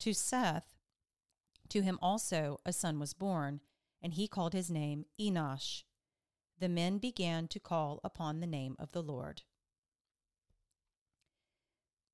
To 0.00 0.12
Seth, 0.12 0.76
to 1.68 1.82
him 1.82 1.98
also 2.02 2.58
a 2.66 2.72
son 2.72 2.98
was 2.98 3.14
born, 3.14 3.60
and 4.02 4.14
he 4.14 4.28
called 4.28 4.52
his 4.52 4.70
name 4.70 5.04
Enosh. 5.20 5.84
The 6.58 6.68
men 6.68 6.98
began 6.98 7.48
to 7.48 7.60
call 7.60 8.00
upon 8.04 8.40
the 8.40 8.46
name 8.46 8.76
of 8.78 8.92
the 8.92 9.02
Lord. 9.02 9.42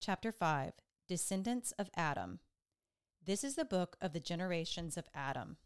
Chapter 0.01 0.31
5 0.31 0.73
Descendants 1.09 1.73
of 1.73 1.91
Adam. 1.97 2.41
This 3.25 3.43
is 3.43 3.57
the 3.57 3.65
book 3.65 3.97
of 4.01 4.13
the 4.13 4.21
generations 4.21 4.97
of 4.97 5.09
Adam. 5.15 5.57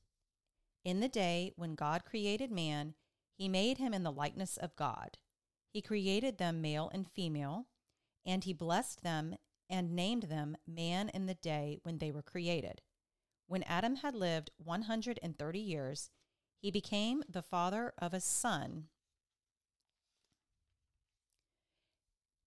In 0.85 1.01
the 1.01 1.09
day 1.09 1.53
when 1.57 1.75
God 1.77 2.05
created 2.05 2.51
man, 2.51 2.95
he 3.37 3.49
made 3.49 3.79
him 3.79 3.95
in 3.95 4.03
the 4.03 4.11
likeness 4.11 4.57
of 4.57 4.75
God. 4.75 5.19
He 5.73 5.81
created 5.81 6.39
them 6.39 6.61
male 6.61 6.91
and 6.93 7.09
female, 7.09 7.67
and 8.27 8.43
he 8.43 8.53
blessed 8.53 9.03
them 9.03 9.37
and 9.71 9.95
named 9.95 10.25
them 10.25 10.57
man 10.67 11.09
in 11.09 11.27
the 11.27 11.35
day 11.35 11.79
when 11.83 11.99
they 11.99 12.11
were 12.11 12.23
created. 12.23 12.83
When 13.47 13.63
Adam 13.63 13.97
had 13.97 14.15
lived 14.15 14.51
130 14.59 15.59
years, 15.59 16.11
he 16.61 16.71
became 16.71 17.23
the 17.29 17.43
father 17.43 17.93
of 17.99 18.13
a 18.13 18.21
son 18.21 18.89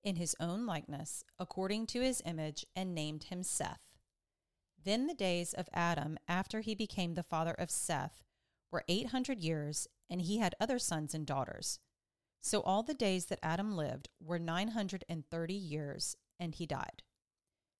in 0.04 0.18
his 0.18 0.36
own 0.40 0.66
likeness, 0.66 1.24
according 1.40 1.88
to 1.88 2.02
his 2.02 2.22
image, 2.26 2.66
and 2.76 2.94
named 2.94 3.26
him 3.26 3.44
Seth. 3.44 3.82
Then 4.84 5.08
the 5.08 5.16
days 5.16 5.54
of 5.54 5.68
Adam 5.74 6.18
after 6.28 6.62
he 6.62 6.76
became 6.76 7.16
the 7.16 7.24
father 7.24 7.54
of 7.54 7.72
Seth 7.72 8.25
were 8.76 8.84
800 8.90 9.40
years, 9.40 9.88
and 10.10 10.20
he 10.20 10.40
had 10.40 10.54
other 10.60 10.78
sons 10.80 11.14
and 11.14 11.26
daughters. 11.26 11.80
So 12.42 12.60
all 12.60 12.84
the 12.84 12.94
days 12.94 13.28
that 13.28 13.40
Adam 13.42 13.74
lived 13.74 14.10
were 14.20 14.38
930 14.38 15.54
years, 15.54 16.18
and 16.42 16.54
he 16.54 16.66
died. 16.66 17.02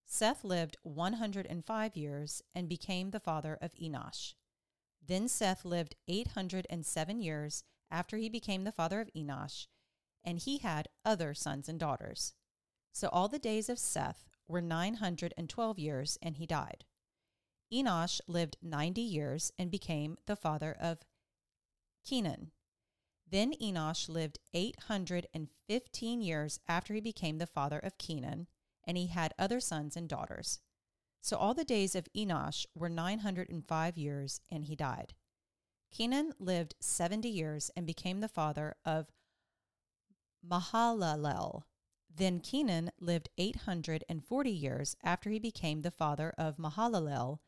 Seth 0.06 0.46
lived 0.46 0.78
105 0.84 1.98
years 1.98 2.42
and 2.56 2.70
became 2.70 3.12
the 3.12 3.20
father 3.20 3.58
of 3.62 3.74
Enosh. 3.74 4.36
Then 5.06 5.28
Seth 5.28 5.66
lived 5.66 5.98
807 6.08 7.20
years 7.20 7.66
after 7.92 8.16
he 8.16 8.30
became 8.30 8.64
the 8.64 8.72
father 8.72 9.02
of 9.02 9.12
Enosh, 9.14 9.68
and 10.24 10.40
he 10.40 10.60
had 10.60 10.88
other 11.04 11.34
sons 11.34 11.68
and 11.68 11.78
daughters. 11.78 12.36
So 12.94 13.10
all 13.10 13.28
the 13.28 13.38
days 13.38 13.68
of 13.68 13.80
Seth 13.80 14.30
were 14.48 14.62
912 14.62 15.78
years, 15.78 16.18
and 16.22 16.38
he 16.38 16.46
died. 16.46 16.86
Enosh 17.74 18.22
lived 18.28 18.58
90 18.62 19.02
years 19.02 19.52
and 19.58 19.72
became 19.72 20.18
the 20.28 20.36
father 20.36 20.76
of 20.80 21.00
Kenan. 22.06 22.52
Then 23.28 23.54
Enosh 23.54 24.08
lived 24.08 24.40
815 24.54 26.22
years 26.22 26.60
after 26.68 26.94
he 26.94 27.02
became 27.02 27.40
the 27.40 27.48
father 27.48 27.80
of 27.80 27.98
Kenan, 27.98 28.48
and 28.86 28.98
he 28.98 29.08
had 29.08 29.34
other 29.40 29.60
sons 29.60 29.98
and 29.98 30.08
daughters. 30.08 30.60
So 31.22 31.38
all 31.38 31.56
the 31.56 31.66
days 31.66 31.96
of 31.96 32.08
Enosh 32.16 32.68
were 32.76 32.88
905 32.88 33.98
years, 33.98 34.42
and 34.52 34.66
he 34.66 34.76
died. 34.76 35.16
Kenan 35.92 36.34
lived 36.38 36.76
70 36.80 37.28
years 37.28 37.72
and 37.76 37.88
became 37.88 38.20
the 38.20 38.28
father 38.28 38.76
of 38.86 39.12
Mahalalel. 40.48 41.64
Then 42.14 42.40
Kenan 42.40 42.92
lived 43.00 43.30
840 43.38 44.52
years 44.52 44.96
after 45.04 45.32
he 45.32 45.40
became 45.40 45.82
the 45.82 45.92
father 45.92 46.34
of 46.38 46.58
Mahalalel, 46.58 47.40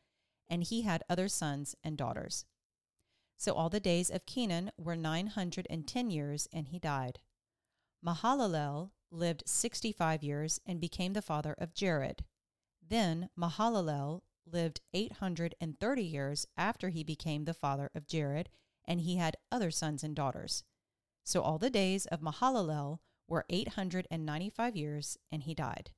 and 0.48 0.64
he 0.64 0.82
had 0.82 1.02
other 1.08 1.28
sons 1.28 1.74
and 1.82 1.96
daughters. 1.96 2.44
So 3.36 3.54
all 3.54 3.68
the 3.68 3.80
days 3.80 4.10
of 4.10 4.26
Kenan 4.26 4.72
were 4.76 4.96
910 4.96 6.10
years, 6.10 6.48
and 6.52 6.68
he 6.68 6.78
died. 6.78 7.20
Mahalalel 8.04 8.90
lived 9.10 9.44
65 9.46 10.22
years 10.22 10.60
and 10.66 10.80
became 10.80 11.12
the 11.12 11.22
father 11.22 11.54
of 11.58 11.74
Jared. 11.74 12.24
Then 12.86 13.30
Mahalalel 13.38 14.22
lived 14.44 14.80
830 14.92 16.02
years 16.02 16.46
after 16.56 16.88
he 16.88 17.04
became 17.04 17.44
the 17.44 17.54
father 17.54 17.90
of 17.94 18.06
Jared, 18.06 18.48
and 18.84 19.00
he 19.00 19.16
had 19.16 19.36
other 19.52 19.70
sons 19.70 20.02
and 20.02 20.16
daughters. 20.16 20.64
So 21.24 21.42
all 21.42 21.58
the 21.58 21.70
days 21.70 22.06
of 22.06 22.20
Mahalalel 22.20 22.98
were 23.28 23.44
895 23.50 24.76
years, 24.76 25.18
and 25.30 25.42
he 25.42 25.54
died. 25.54 25.90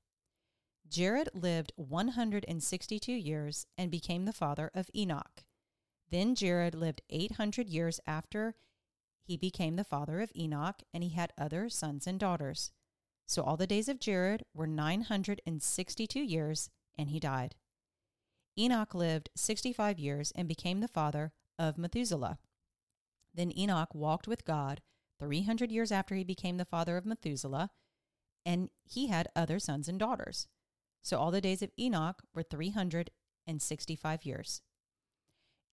Jared 0.90 1.28
lived 1.32 1.72
162 1.76 3.12
years 3.12 3.66
and 3.78 3.92
became 3.92 4.24
the 4.24 4.32
father 4.32 4.72
of 4.74 4.90
Enoch. 4.94 5.44
Then 6.10 6.34
Jared 6.34 6.74
lived 6.74 7.00
800 7.08 7.68
years 7.68 8.00
after 8.08 8.56
he 9.22 9.36
became 9.36 9.76
the 9.76 9.84
father 9.84 10.20
of 10.20 10.32
Enoch, 10.36 10.82
and 10.92 11.04
he 11.04 11.10
had 11.10 11.32
other 11.38 11.68
sons 11.68 12.08
and 12.08 12.18
daughters. 12.18 12.72
So 13.26 13.42
all 13.42 13.56
the 13.56 13.68
days 13.68 13.88
of 13.88 14.00
Jared 14.00 14.42
were 14.52 14.66
962 14.66 16.18
years, 16.18 16.70
and 16.98 17.10
he 17.10 17.20
died. 17.20 17.54
Enoch 18.58 18.92
lived 18.92 19.30
65 19.36 20.00
years 20.00 20.32
and 20.34 20.48
became 20.48 20.80
the 20.80 20.88
father 20.88 21.32
of 21.56 21.78
Methuselah. 21.78 22.40
Then 23.32 23.56
Enoch 23.56 23.94
walked 23.94 24.26
with 24.26 24.44
God 24.44 24.80
300 25.20 25.70
years 25.70 25.92
after 25.92 26.16
he 26.16 26.24
became 26.24 26.56
the 26.56 26.64
father 26.64 26.96
of 26.96 27.06
Methuselah, 27.06 27.70
and 28.44 28.70
he 28.82 29.06
had 29.06 29.28
other 29.36 29.60
sons 29.60 29.88
and 29.88 30.00
daughters. 30.00 30.48
So 31.02 31.18
all 31.18 31.30
the 31.30 31.40
days 31.40 31.62
of 31.62 31.70
Enoch 31.78 32.22
were 32.34 32.42
365 32.42 34.24
years. 34.24 34.62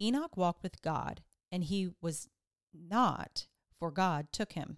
Enoch 0.01 0.37
walked 0.37 0.63
with 0.63 0.81
God, 0.81 1.23
and 1.51 1.63
he 1.63 1.89
was 2.01 2.29
not, 2.73 3.47
for 3.79 3.91
God 3.91 4.27
took 4.31 4.53
him. 4.53 4.77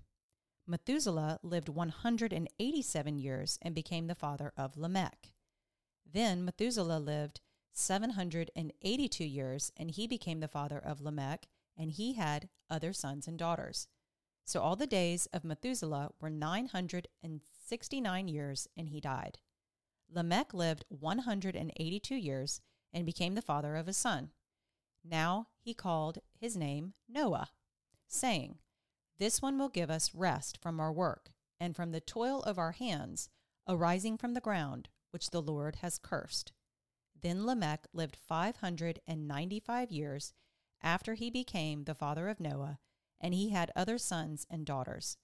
Methuselah 0.65 1.39
lived 1.41 1.69
187 1.69 3.19
years 3.19 3.57
and 3.61 3.73
became 3.73 4.07
the 4.07 4.15
father 4.15 4.53
of 4.55 4.77
Lamech. 4.77 5.33
Then 6.11 6.45
Methuselah 6.45 6.99
lived 6.99 7.41
782 7.73 9.23
years, 9.23 9.71
and 9.77 9.91
he 9.91 10.07
became 10.07 10.39
the 10.39 10.47
father 10.47 10.79
of 10.79 11.01
Lamech, 11.01 11.47
and 11.77 11.91
he 11.91 12.13
had 12.13 12.49
other 12.69 12.93
sons 12.93 13.27
and 13.27 13.37
daughters. 13.37 13.87
So 14.45 14.61
all 14.61 14.75
the 14.75 14.87
days 14.87 15.27
of 15.33 15.43
Methuselah 15.43 16.09
were 16.19 16.29
969 16.29 18.27
years, 18.27 18.67
and 18.75 18.89
he 18.89 18.99
died. 18.99 19.39
Lamech 20.11 20.53
lived 20.53 20.85
182 20.89 22.15
years 22.15 22.61
and 22.91 23.05
became 23.05 23.35
the 23.35 23.41
father 23.41 23.75
of 23.75 23.87
a 23.87 23.93
son. 23.93 24.31
Now 25.03 25.47
he 25.59 25.73
called 25.73 26.19
his 26.33 26.57
name 26.57 26.93
Noah, 27.07 27.49
saying, 28.07 28.59
This 29.17 29.41
one 29.41 29.57
will 29.57 29.69
give 29.69 29.89
us 29.89 30.15
rest 30.15 30.57
from 30.61 30.79
our 30.79 30.91
work 30.91 31.31
and 31.59 31.75
from 31.75 31.91
the 31.91 32.01
toil 32.01 32.41
of 32.41 32.57
our 32.57 32.71
hands 32.71 33.29
arising 33.67 34.17
from 34.17 34.33
the 34.33 34.41
ground, 34.41 34.89
which 35.11 35.29
the 35.29 35.41
Lord 35.41 35.77
has 35.77 35.99
cursed. 35.99 36.53
Then 37.21 37.45
Lamech 37.45 37.85
lived 37.93 38.15
595 38.15 39.91
years 39.91 40.33
after 40.81 41.13
he 41.13 41.29
became 41.29 41.83
the 41.83 41.93
father 41.93 42.29
of 42.29 42.39
Noah, 42.39 42.79
and 43.21 43.33
he 43.33 43.49
had 43.49 43.71
other 43.75 43.97
sons 43.97 44.47
and 44.49 44.65
daughters. 44.65 45.17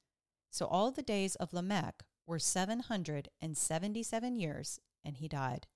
So 0.51 0.65
all 0.67 0.91
the 0.91 1.01
days 1.01 1.35
of 1.35 1.53
Lamech 1.53 2.03
were 2.25 2.39
777 2.39 4.35
years, 4.35 4.79
and 5.03 5.17
he 5.17 5.27
died. 5.27 5.67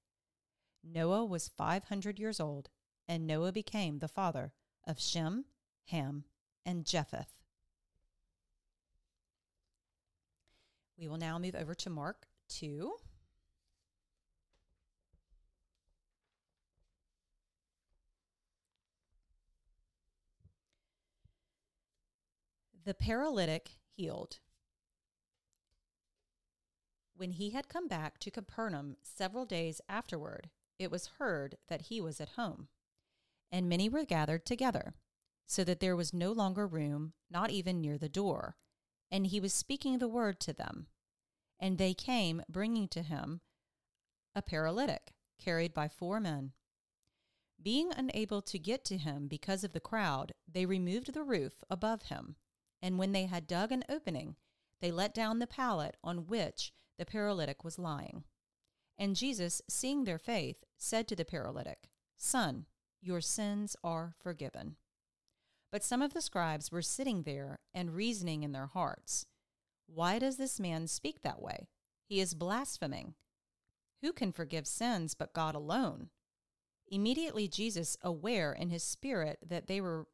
Noah 0.84 1.26
was 1.26 1.48
500 1.50 2.20
years 2.20 2.40
old, 2.40 2.70
and 3.08 3.28
Noah 3.28 3.52
became 3.52 4.00
the 4.00 4.08
father 4.08 4.54
of 4.88 5.00
Shem, 5.00 5.46
Ham, 5.88 6.24
and 6.66 6.86
Japheth. 6.86 7.34
We 10.98 11.08
will 11.08 11.18
now 11.18 11.40
move 11.40 11.56
over 11.56 11.74
to 11.76 11.90
Mark 11.90 12.28
2. 12.50 12.94
The 22.84 22.94
paralytic 22.94 23.72
healed. 23.96 24.40
When 27.20 27.32
he 27.32 27.50
had 27.50 27.68
come 27.68 27.90
back 27.90 28.18
to 28.20 28.32
Capernaum 28.32 28.96
several 29.02 29.46
days 29.46 29.82
afterward, 29.90 30.50
it 30.78 30.90
was 30.90 31.16
heard 31.20 31.58
that 31.68 31.88
he 31.88 32.00
was 32.00 32.22
at 32.22 32.30
home. 32.38 32.70
And 33.52 33.68
many 33.68 33.90
were 33.90 34.06
gathered 34.06 34.46
together, 34.46 34.94
so 35.46 35.66
that 35.66 35.82
there 35.82 35.98
was 35.98 36.14
no 36.14 36.32
longer 36.32 36.66
room, 36.66 37.12
not 37.30 37.50
even 37.50 37.82
near 37.82 37.98
the 37.98 38.08
door. 38.08 38.56
And 39.12 39.28
he 39.28 39.42
was 39.42 39.54
speaking 39.54 39.98
the 39.98 40.08
word 40.08 40.40
to 40.40 40.54
them. 40.54 40.88
And 41.60 41.78
they 41.78 41.94
came, 41.94 42.42
bringing 42.48 42.88
to 42.88 43.02
him 43.02 43.42
a 44.34 44.42
paralytic, 44.42 45.12
carried 45.38 45.74
by 45.74 45.90
four 45.90 46.22
men. 46.22 46.54
Being 47.62 47.92
unable 47.98 48.42
to 48.44 48.58
get 48.58 48.86
to 48.86 48.98
him 48.98 49.28
because 49.28 49.66
of 49.66 49.74
the 49.74 49.82
crowd, 49.82 50.32
they 50.50 50.66
removed 50.66 51.12
the 51.12 51.24
roof 51.24 51.66
above 51.70 52.04
him. 52.04 52.38
And 52.82 52.98
when 52.98 53.12
they 53.12 53.26
had 53.26 53.46
dug 53.46 53.74
an 53.74 53.84
opening, 53.90 54.38
they 54.80 54.90
let 54.90 55.14
down 55.14 55.40
the 55.40 55.48
pallet 55.48 55.98
on 56.02 56.28
which 56.28 56.72
the 57.00 57.06
paralytic 57.06 57.64
was 57.64 57.80
lying. 57.80 58.24
And 58.98 59.16
Jesus, 59.16 59.62
seeing 59.70 60.04
their 60.04 60.20
faith, 60.20 60.64
said 60.78 61.08
to 61.08 61.16
the 61.16 61.26
paralytic, 61.26 61.90
Son, 62.18 62.66
your 63.02 63.22
sins 63.22 63.76
are 63.84 64.14
forgiven. 64.22 64.76
But 65.72 65.84
some 65.84 66.02
of 66.02 66.14
the 66.14 66.22
scribes 66.22 66.72
were 66.72 66.82
sitting 66.82 67.24
there 67.24 67.60
and 67.74 67.96
reasoning 67.96 68.44
in 68.44 68.52
their 68.52 68.68
hearts, 68.68 69.26
Why 69.88 70.20
does 70.20 70.38
this 70.38 70.60
man 70.60 70.88
speak 70.88 71.22
that 71.22 71.42
way? 71.42 71.70
He 72.06 72.20
is 72.20 72.34
blaspheming. 72.34 73.14
Who 74.02 74.12
can 74.12 74.32
forgive 74.32 74.68
sins 74.68 75.16
but 75.16 75.34
God 75.34 75.56
alone? 75.56 76.10
Immediately, 76.88 77.48
Jesus, 77.48 77.98
aware 78.02 78.52
in 78.52 78.70
his 78.70 78.84
spirit 78.84 79.40
that 79.48 79.68
they 79.68 79.80
were 79.80 80.08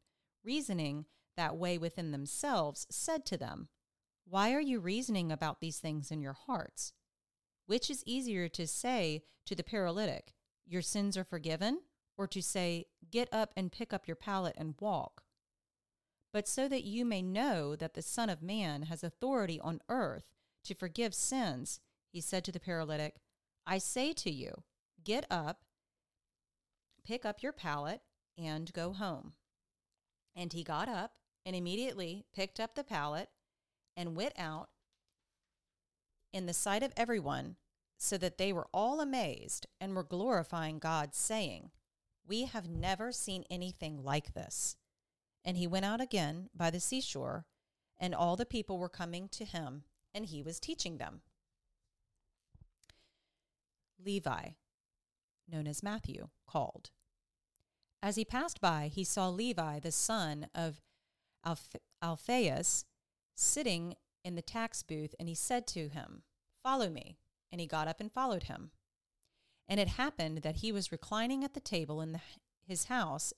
reasoning 0.43 1.05
that 1.37 1.55
way 1.55 1.77
within 1.77 2.11
themselves, 2.11 2.85
said 2.91 3.25
to 3.25 3.37
them, 3.37 3.69
why 4.27 4.53
are 4.53 4.61
you 4.61 4.79
reasoning 4.79 5.31
about 5.31 5.61
these 5.61 5.77
things 5.77 6.11
in 6.11 6.21
your 6.21 6.33
hearts? 6.33 6.93
Which 7.67 7.89
is 7.89 8.03
easier 8.05 8.49
to 8.49 8.67
say 8.67 9.23
to 9.45 9.55
the 9.55 9.63
paralytic, 9.63 10.33
Your 10.65 10.81
sins 10.81 11.15
are 11.15 11.23
forgiven, 11.23 11.81
or 12.17 12.27
to 12.27 12.41
say, 12.41 12.85
Get 13.09 13.29
up 13.31 13.53
and 13.55 13.71
pick 13.71 13.93
up 13.93 14.07
your 14.07 14.15
pallet 14.15 14.55
and 14.57 14.75
walk? 14.79 15.21
But 16.33 16.47
so 16.47 16.67
that 16.67 16.83
you 16.83 17.05
may 17.05 17.21
know 17.21 17.75
that 17.75 17.93
the 17.93 18.01
Son 18.01 18.29
of 18.29 18.41
Man 18.41 18.83
has 18.83 19.03
authority 19.03 19.59
on 19.59 19.79
earth 19.89 20.25
to 20.65 20.73
forgive 20.73 21.13
sins, 21.13 21.79
he 22.11 22.19
said 22.19 22.43
to 22.45 22.51
the 22.51 22.59
paralytic, 22.59 23.17
I 23.67 23.77
say 23.77 24.11
to 24.13 24.31
you, 24.31 24.63
Get 25.03 25.25
up, 25.29 25.63
pick 27.05 27.25
up 27.25 27.43
your 27.43 27.53
pallet, 27.53 28.01
and 28.37 28.73
go 28.73 28.91
home. 28.91 29.33
And 30.35 30.51
he 30.51 30.63
got 30.63 30.89
up 30.89 31.13
and 31.45 31.55
immediately 31.55 32.25
picked 32.33 32.59
up 32.59 32.75
the 32.75 32.83
pallet 32.83 33.29
and 33.95 34.15
went 34.15 34.33
out 34.37 34.69
in 36.33 36.45
the 36.45 36.53
sight 36.53 36.83
of 36.83 36.93
everyone, 36.97 37.55
so 37.97 38.17
that 38.17 38.37
they 38.37 38.51
were 38.51 38.67
all 38.73 38.99
amazed 38.99 39.67
and 39.79 39.95
were 39.95 40.03
glorifying 40.03 40.79
God, 40.79 41.15
saying, 41.15 41.71
We 42.27 42.43
have 42.43 42.69
never 42.69 43.11
seen 43.11 43.45
anything 43.49 44.03
like 44.03 44.33
this. 44.33 44.75
And 45.45 45.55
he 45.57 45.67
went 45.67 45.85
out 45.85 46.01
again 46.01 46.49
by 46.53 46.71
the 46.71 46.79
seashore, 46.79 47.45
and 47.97 48.13
all 48.13 48.35
the 48.35 48.45
people 48.45 48.77
were 48.77 48.89
coming 48.89 49.29
to 49.29 49.45
him, 49.45 49.83
and 50.13 50.25
he 50.25 50.43
was 50.43 50.59
teaching 50.59 50.97
them. 50.97 51.21
Levi, 54.03 54.49
known 55.49 55.67
as 55.67 55.83
Matthew, 55.83 56.27
called. 56.47 56.89
As 58.01 58.17
he 58.17 58.25
passed 58.25 58.59
by, 58.59 58.91
he 58.93 59.03
saw 59.03 59.29
Levi, 59.29 59.79
the 59.79 59.91
son 59.91 60.47
of 60.53 60.81
Alph- 61.45 61.75
Alphaeus, 62.01 62.85
sitting 63.35 63.95
in 64.23 64.35
the 64.35 64.41
tax 64.41 64.81
booth, 64.81 65.13
and 65.19 65.29
he 65.29 65.35
said 65.35 65.67
to 65.67 65.87
him, 65.89 66.23
Follow 66.63 66.89
me. 66.89 67.17
And 67.51 67.61
he 67.61 67.67
got 67.67 67.87
up 67.87 68.01
and 68.01 68.11
followed 68.11 68.43
him. 68.43 68.71
And 69.67 69.79
it 69.79 69.87
happened 69.89 70.39
that 70.39 70.57
he 70.57 70.71
was 70.71 70.91
reclining 70.91 71.43
at 71.43 71.53
the 71.53 71.59
table 71.59 72.01
in 72.01 72.11
the, 72.11 72.19
his 72.67 72.85
house, 72.85 73.33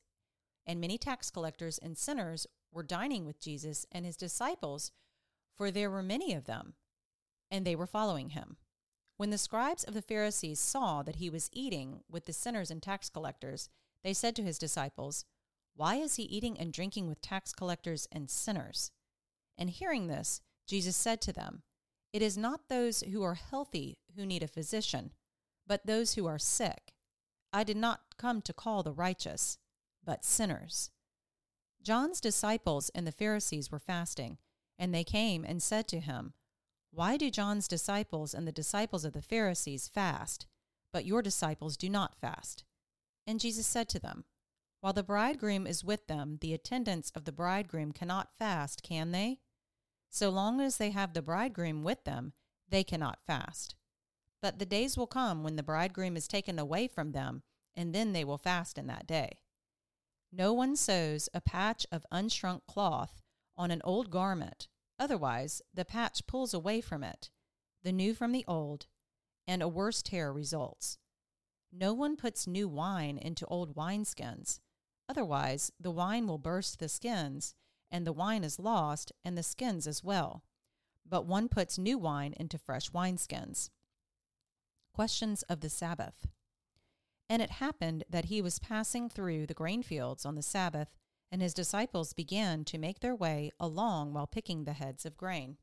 and 0.65 0.81
many 0.81 0.97
tax 0.97 1.29
collectors 1.29 1.77
and 1.77 1.97
sinners 1.97 2.47
were 2.71 2.83
dining 2.83 3.25
with 3.25 3.39
Jesus 3.39 3.86
and 3.91 4.05
his 4.05 4.17
disciples, 4.17 4.91
for 5.55 5.71
there 5.71 5.91
were 5.91 6.03
many 6.03 6.33
of 6.33 6.45
them, 6.45 6.73
and 7.51 7.65
they 7.65 7.75
were 7.75 7.86
following 7.86 8.29
him. 8.31 8.57
When 9.17 9.29
the 9.29 9.38
scribes 9.38 9.83
of 9.83 9.93
the 9.93 10.01
Pharisees 10.01 10.60
saw 10.60 11.01
that 11.03 11.15
he 11.15 11.29
was 11.29 11.49
eating 11.51 12.01
with 12.10 12.25
the 12.25 12.33
sinners 12.33 12.69
and 12.69 12.81
tax 12.83 13.10
collectors, 13.10 13.69
they 14.03 14.13
said 14.13 14.36
to 14.36 14.43
his 14.43 14.60
disciples, 14.60 15.25
Why 15.75 15.95
is 15.95 16.15
he 16.15 16.23
eating 16.23 16.57
and 16.60 16.71
drinking 16.71 17.07
with 17.07 17.21
tax 17.21 17.51
collectors 17.51 18.07
and 18.12 18.29
sinners? 18.29 18.91
And 19.58 19.70
hearing 19.70 20.08
this, 20.08 20.41
Jesus 20.67 20.96
said 20.96 21.22
to 21.22 21.34
them, 21.34 21.63
It 22.13 22.22
is 22.22 22.38
not 22.38 22.70
those 22.70 23.02
who 23.02 23.24
are 23.24 23.36
healthy 23.36 23.98
who 24.15 24.26
need 24.26 24.43
a 24.43 24.48
physician, 24.48 25.12
but 25.65 25.86
those 25.86 26.13
who 26.13 26.26
are 26.28 26.39
sick. 26.39 26.93
I 27.54 27.63
did 27.63 27.78
not 27.78 28.17
come 28.17 28.41
to 28.41 28.54
call 28.54 28.84
the 28.84 28.91
righteous, 28.91 29.58
but 30.04 30.26
sinners. 30.26 30.91
John's 31.82 32.20
disciples 32.20 32.89
and 32.93 33.08
the 33.08 33.12
Pharisees 33.12 33.72
were 33.72 33.80
fasting, 33.80 34.38
and 34.78 34.93
they 34.93 35.04
came 35.04 35.46
and 35.46 35.63
said 35.63 35.88
to 35.88 36.00
him, 36.00 36.34
Why 36.91 37.17
do 37.17 37.30
John's 37.30 37.67
disciples 37.67 38.34
and 38.34 38.48
the 38.48 38.52
disciples 38.52 39.06
of 39.06 39.13
the 39.13 39.22
Pharisees 39.22 39.88
fast, 39.88 40.48
but 40.91 41.06
your 41.06 41.22
disciples 41.22 41.78
do 41.78 41.89
not 41.89 42.20
fast? 42.20 42.63
And 43.26 43.39
Jesus 43.39 43.67
said 43.67 43.89
to 43.89 44.00
them, 44.00 44.26
While 44.82 44.93
the 44.93 45.04
bridegroom 45.04 45.65
is 45.67 45.84
with 45.84 46.08
them, 46.08 46.38
the 46.41 46.54
attendants 46.54 47.12
of 47.15 47.26
the 47.26 47.32
bridegroom 47.32 47.91
cannot 47.91 48.30
fast, 48.38 48.84
can 48.84 49.12
they? 49.12 49.39
So 50.10 50.30
long 50.30 50.62
as 50.62 50.78
they 50.78 50.91
have 50.91 51.13
the 51.13 51.22
bridegroom 51.22 51.84
with 51.84 52.04
them, 52.04 52.34
they 52.70 52.84
cannot 52.84 53.20
fast. 53.26 53.76
But 54.41 54.60
the 54.60 54.65
days 54.65 54.98
will 54.98 55.08
come 55.08 55.43
when 55.43 55.56
the 55.56 55.63
bridegroom 55.63 56.15
is 56.15 56.28
taken 56.28 56.60
away 56.60 56.88
from 56.88 57.12
them, 57.12 57.43
and 57.76 57.93
then 57.93 58.13
they 58.13 58.24
will 58.24 58.38
fast 58.38 58.78
in 58.78 58.88
that 58.88 59.08
day. 59.08 59.39
No 60.32 60.54
one 60.54 60.76
sews 60.76 61.30
a 61.34 61.41
patch 61.41 61.86
of 61.91 62.06
unshrunk 62.12 62.65
cloth 62.67 63.22
on 63.56 63.72
an 63.72 63.82
old 63.84 64.12
garment, 64.12 64.67
otherwise, 65.00 65.62
the 65.74 65.86
patch 65.86 66.28
pulls 66.28 66.54
away 66.54 66.82
from 66.82 67.04
it, 67.04 67.30
the 67.84 67.91
new 67.91 68.13
from 68.13 68.32
the 68.32 68.46
old, 68.48 68.88
and 69.48 69.62
a 69.62 69.67
worse 69.67 70.02
tear 70.02 70.32
results. 70.32 70.98
No 71.72 71.93
one 71.93 72.17
puts 72.17 72.48
new 72.48 72.67
wine 72.67 73.17
into 73.17 73.46
old 73.48 73.76
wineskins, 73.76 74.60
otherwise, 75.08 75.72
the 75.80 75.91
wine 75.91 76.28
will 76.28 76.38
burst 76.38 76.80
the 76.80 76.89
skins 76.89 77.56
and 77.91 78.06
the 78.06 78.13
wine 78.13 78.43
is 78.43 78.60
lost, 78.60 79.12
and 79.23 79.38
the 79.38 79.43
skins 79.43 79.88
as 79.88 80.04
well. 80.04 80.43
But 81.06 81.26
one 81.26 81.47
puts 81.47 81.78
new 81.78 81.97
wine 81.97 82.34
into 82.38 82.58
fresh 82.58 82.91
wineskins. 82.91 83.69
Questions 84.93 85.43
of 85.43 85.62
the 85.62 85.69
Sabbath. 85.69 86.28
And 87.30 87.41
it 87.41 87.52
happened 87.52 88.04
that 88.10 88.26
he 88.26 88.41
was 88.41 88.60
passing 88.60 89.10
through 89.10 89.45
the 89.45 89.54
grain 89.54 89.84
fields 89.84 90.26
on 90.26 90.36
the 90.36 90.41
Sabbath, 90.41 90.95
and 91.32 91.41
his 91.41 91.54
disciples 91.54 92.13
began 92.13 92.63
to 92.65 92.78
make 92.78 93.00
their 93.00 93.15
way 93.15 93.52
along 93.60 94.13
while 94.13 94.28
picking 94.28 94.63
the 94.63 94.73
heads 94.73 95.06
of 95.06 95.17
grain. 95.17 95.58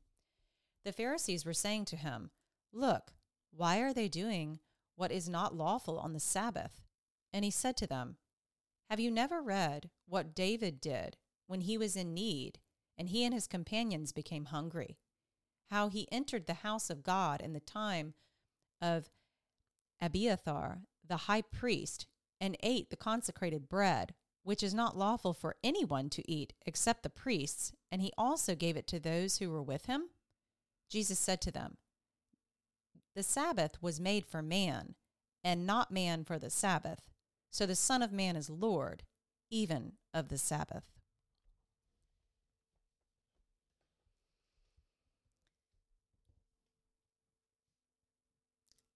The 0.83 0.91
Pharisees 0.91 1.45
were 1.45 1.53
saying 1.53 1.85
to 1.85 1.95
him, 1.95 2.29
Look, 2.71 3.13
why 3.51 3.79
are 3.79 3.93
they 3.93 4.07
doing 4.07 4.59
what 4.95 5.11
is 5.11 5.27
not 5.27 5.55
lawful 5.55 5.97
on 5.97 6.13
the 6.13 6.19
Sabbath? 6.19 6.81
And 7.33 7.43
he 7.43 7.51
said 7.51 7.75
to 7.77 7.87
them, 7.87 8.17
Have 8.89 8.99
you 8.99 9.09
never 9.09 9.41
read 9.41 9.89
what 10.07 10.35
David 10.35 10.79
did 10.79 11.17
when 11.47 11.61
he 11.61 11.77
was 11.77 11.95
in 11.95 12.13
need 12.13 12.59
and 12.97 13.09
he 13.09 13.23
and 13.23 13.33
his 13.33 13.47
companions 13.47 14.11
became 14.11 14.45
hungry, 14.45 14.97
how 15.69 15.89
he 15.89 16.07
entered 16.11 16.47
the 16.47 16.55
house 16.55 16.89
of 16.89 17.03
God 17.03 17.41
in 17.41 17.53
the 17.53 17.59
time 17.59 18.13
of 18.81 19.09
Abiathar, 20.01 20.81
the 21.07 21.17
high 21.17 21.41
priest, 21.41 22.07
and 22.39 22.57
ate 22.61 22.89
the 22.89 22.95
consecrated 22.95 23.69
bread, 23.69 24.13
which 24.43 24.61
is 24.61 24.73
not 24.73 24.97
lawful 24.97 25.33
for 25.33 25.55
anyone 25.63 26.09
to 26.09 26.31
eat 26.31 26.53
except 26.65 27.03
the 27.03 27.09
priests, 27.09 27.73
and 27.91 28.01
he 28.01 28.11
also 28.17 28.55
gave 28.55 28.77
it 28.77 28.87
to 28.87 28.99
those 28.99 29.37
who 29.37 29.49
were 29.49 29.63
with 29.63 29.85
him? 29.85 30.09
Jesus 30.89 31.17
said 31.17 31.41
to 31.41 31.51
them, 31.51 31.77
The 33.15 33.23
Sabbath 33.23 33.81
was 33.81 33.99
made 33.99 34.25
for 34.25 34.41
man, 34.41 34.95
and 35.43 35.65
not 35.65 35.91
man 35.91 36.23
for 36.23 36.37
the 36.37 36.49
Sabbath. 36.49 37.09
So 37.51 37.65
the 37.65 37.75
Son 37.75 38.01
of 38.01 38.11
Man 38.11 38.35
is 38.35 38.49
Lord, 38.49 39.03
even 39.49 39.93
of 40.13 40.27
the 40.29 40.37
Sabbath. 40.37 40.83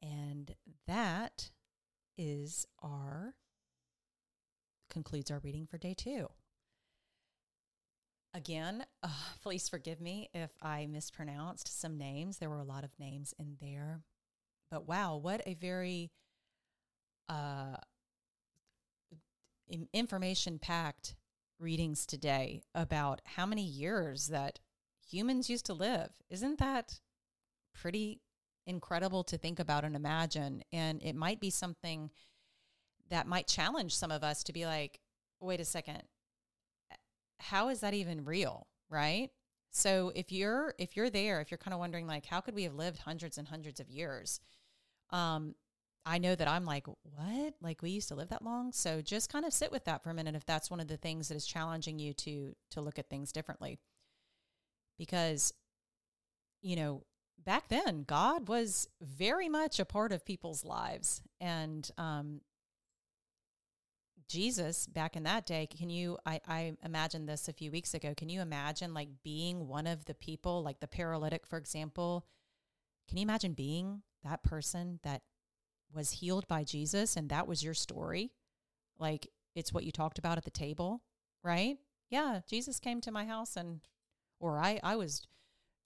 And 0.09 0.55
that 0.87 1.51
is 2.17 2.65
our 2.81 3.35
concludes 4.89 5.29
our 5.29 5.39
reading 5.39 5.67
for 5.67 5.77
day 5.77 5.93
two. 5.93 6.27
Again, 8.33 8.85
uh, 9.03 9.09
please 9.41 9.69
forgive 9.69 10.01
me 10.01 10.29
if 10.33 10.51
I 10.61 10.87
mispronounced 10.87 11.79
some 11.79 11.97
names. 11.97 12.37
There 12.37 12.49
were 12.49 12.59
a 12.59 12.63
lot 12.63 12.83
of 12.83 12.97
names 12.99 13.33
in 13.37 13.57
there. 13.61 14.01
But 14.71 14.87
wow, 14.87 15.17
what 15.17 15.41
a 15.45 15.55
very 15.55 16.11
uh, 17.27 17.77
information 19.93 20.59
packed 20.59 21.15
readings 21.59 22.05
today 22.05 22.61
about 22.73 23.21
how 23.25 23.45
many 23.45 23.63
years 23.63 24.27
that 24.27 24.59
humans 25.07 25.49
used 25.49 25.65
to 25.65 25.73
live. 25.73 26.11
Isn't 26.29 26.59
that 26.59 26.99
pretty 27.73 28.21
incredible 28.69 29.23
to 29.25 29.37
think 29.37 29.59
about 29.59 29.83
and 29.83 29.95
imagine? 29.95 30.63
And 30.71 31.01
it 31.01 31.15
might 31.15 31.39
be 31.39 31.49
something 31.49 32.11
that 33.09 33.27
might 33.27 33.47
challenge 33.47 33.95
some 33.95 34.11
of 34.11 34.23
us 34.23 34.43
to 34.43 34.53
be 34.53 34.65
like, 34.65 34.99
wait 35.39 35.59
a 35.59 35.65
second, 35.65 36.03
how 37.39 37.69
is 37.69 37.79
that 37.81 37.93
even 37.93 38.25
real? 38.25 38.67
Right. 38.89 39.29
So 39.71 40.11
if 40.15 40.31
you're 40.31 40.73
if 40.77 40.95
you're 40.97 41.09
there, 41.09 41.41
if 41.41 41.51
you're 41.51 41.57
kind 41.57 41.73
of 41.73 41.79
wondering 41.79 42.07
like 42.07 42.25
how 42.25 42.41
could 42.41 42.55
we 42.55 42.63
have 42.63 42.73
lived 42.73 42.99
hundreds 42.99 43.37
and 43.37 43.47
hundreds 43.47 43.79
of 43.79 43.89
years, 43.89 44.39
um, 45.11 45.55
I 46.05 46.17
know 46.17 46.35
that 46.35 46.47
I'm 46.47 46.65
like, 46.65 46.87
what? 46.87 47.53
Like 47.61 47.81
we 47.81 47.91
used 47.91 48.07
to 48.07 48.15
live 48.15 48.29
that 48.29 48.43
long? 48.43 48.71
So 48.71 49.01
just 49.01 49.31
kind 49.31 49.45
of 49.45 49.53
sit 49.53 49.71
with 49.71 49.85
that 49.85 50.03
for 50.03 50.09
a 50.09 50.13
minute 50.13 50.35
if 50.35 50.45
that's 50.45 50.71
one 50.71 50.79
of 50.79 50.87
the 50.87 50.97
things 50.97 51.27
that 51.27 51.35
is 51.35 51.45
challenging 51.45 51.99
you 51.99 52.13
to 52.13 52.55
to 52.71 52.81
look 52.81 52.97
at 52.99 53.09
things 53.09 53.31
differently. 53.31 53.79
Because 54.97 55.53
you 56.61 56.75
know, 56.75 57.03
back 57.49 57.67
then 57.67 58.03
God 58.03 58.47
was 58.47 58.87
very 59.01 59.49
much 59.49 59.79
a 59.79 59.85
part 59.85 60.11
of 60.11 60.23
people's 60.23 60.63
lives 60.63 61.23
and 61.41 61.89
um 61.97 62.41
Jesus 64.27 64.85
back 64.85 65.15
in 65.15 65.23
that 65.23 65.47
day, 65.47 65.65
can 65.65 65.89
you 65.89 66.19
I, 66.27 66.41
I 66.47 66.77
imagined 66.85 67.27
this 67.27 67.47
a 67.47 67.53
few 67.53 67.71
weeks 67.71 67.95
ago. 67.95 68.13
Can 68.15 68.29
you 68.29 68.41
imagine 68.41 68.93
like 68.93 69.09
being 69.23 69.67
one 69.67 69.87
of 69.87 70.05
the 70.05 70.13
people, 70.13 70.61
like 70.61 70.79
the 70.79 70.87
paralytic, 70.87 71.47
for 71.47 71.57
example? 71.57 72.27
Can 73.07 73.17
you 73.17 73.23
imagine 73.23 73.53
being 73.53 74.03
that 74.23 74.43
person 74.43 74.99
that 75.01 75.23
was 75.91 76.11
healed 76.11 76.47
by 76.47 76.63
Jesus 76.63 77.17
and 77.17 77.29
that 77.29 77.47
was 77.47 77.63
your 77.63 77.73
story? 77.73 78.29
Like 78.99 79.25
it's 79.55 79.73
what 79.73 79.85
you 79.85 79.91
talked 79.91 80.19
about 80.19 80.37
at 80.37 80.45
the 80.45 80.51
table, 80.51 81.01
right? 81.43 81.77
Yeah, 82.11 82.41
Jesus 82.47 82.79
came 82.79 83.01
to 83.01 83.11
my 83.11 83.25
house 83.25 83.57
and 83.57 83.79
or 84.39 84.59
I 84.59 84.79
I 84.83 84.95
was 84.97 85.25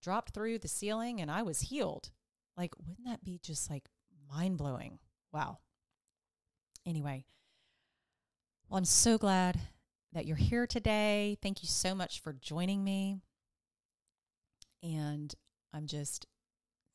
dropped 0.03 0.33
through 0.33 0.59
the 0.59 0.67
ceiling 0.67 1.19
and 1.21 1.31
I 1.31 1.41
was 1.41 1.61
healed. 1.61 2.11
Like 2.55 2.75
wouldn't 2.77 3.07
that 3.07 3.23
be 3.23 3.39
just 3.41 3.69
like 3.71 3.89
mind-blowing? 4.29 4.99
Wow. 5.31 5.57
Anyway, 6.85 7.25
well, 8.69 8.77
I'm 8.77 8.85
so 8.85 9.17
glad 9.17 9.59
that 10.11 10.25
you're 10.25 10.35
here 10.35 10.67
today. 10.67 11.37
Thank 11.41 11.63
you 11.63 11.67
so 11.67 11.95
much 11.95 12.19
for 12.19 12.33
joining 12.33 12.83
me. 12.83 13.17
And 14.83 15.33
I'm 15.73 15.87
just 15.87 16.27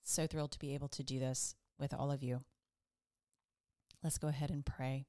so 0.05 0.27
thrilled 0.27 0.53
to 0.53 0.59
be 0.59 0.75
able 0.75 0.89
to 0.89 1.03
do 1.03 1.19
this 1.19 1.55
with 1.79 1.95
all 1.95 2.13
of 2.13 2.23
you. 2.23 2.43
Let's 4.05 4.19
go 4.19 4.29
ahead 4.29 4.51
and 4.51 4.65
pray. 4.65 5.07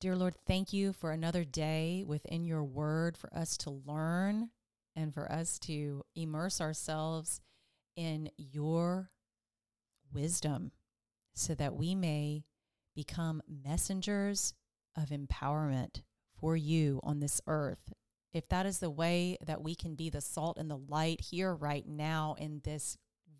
Dear 0.00 0.16
Lord, 0.16 0.36
thank 0.46 0.72
you 0.72 0.94
for 0.94 1.10
another 1.10 1.44
day 1.44 2.04
within 2.06 2.44
your 2.44 2.64
word 2.64 3.18
for 3.18 3.28
us 3.34 3.58
to 3.58 3.82
learn 3.84 4.48
and 4.96 5.14
for 5.14 5.30
us 5.30 5.58
to 5.60 6.02
immerse 6.14 6.60
ourselves 6.60 7.40
in 7.96 8.30
your 8.36 9.10
wisdom 10.12 10.72
so 11.34 11.54
that 11.54 11.74
we 11.74 11.94
may 11.94 12.44
become 12.94 13.42
messengers 13.48 14.54
of 14.96 15.10
empowerment 15.10 16.02
for 16.40 16.56
you 16.56 17.00
on 17.02 17.20
this 17.20 17.40
earth. 17.46 17.92
If 18.32 18.48
that 18.48 18.66
is 18.66 18.78
the 18.78 18.90
way 18.90 19.36
that 19.44 19.62
we 19.62 19.74
can 19.74 19.94
be 19.94 20.10
the 20.10 20.20
salt 20.20 20.58
and 20.58 20.70
the 20.70 20.80
light 20.88 21.20
here 21.20 21.54
right 21.54 21.86
now 21.86 22.36
in 22.38 22.60
this 22.64 22.96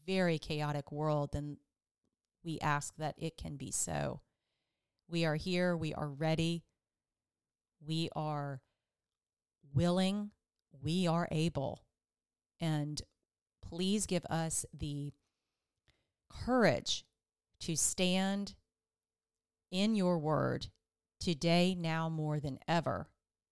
very 0.06 0.38
chaotic 0.38 0.90
world, 0.90 1.30
then 1.32 1.58
we 2.44 2.58
ask 2.60 2.94
that 2.96 3.14
it 3.18 3.36
can 3.36 3.56
be 3.56 3.70
so. 3.70 4.20
We 5.08 5.24
are 5.24 5.36
here, 5.36 5.76
we 5.76 5.94
are 5.94 6.08
ready, 6.08 6.64
we 7.84 8.08
are 8.14 8.62
willing, 9.74 10.30
we 10.82 11.06
are 11.06 11.28
able. 11.30 11.84
And 12.60 13.00
please 13.62 14.06
give 14.06 14.24
us 14.26 14.66
the 14.72 15.12
courage 16.30 17.04
to 17.60 17.76
stand 17.76 18.54
in 19.70 19.94
your 19.94 20.18
word 20.18 20.68
today, 21.20 21.74
now 21.78 22.08
more 22.08 22.40
than 22.40 22.58
ever, 22.66 23.08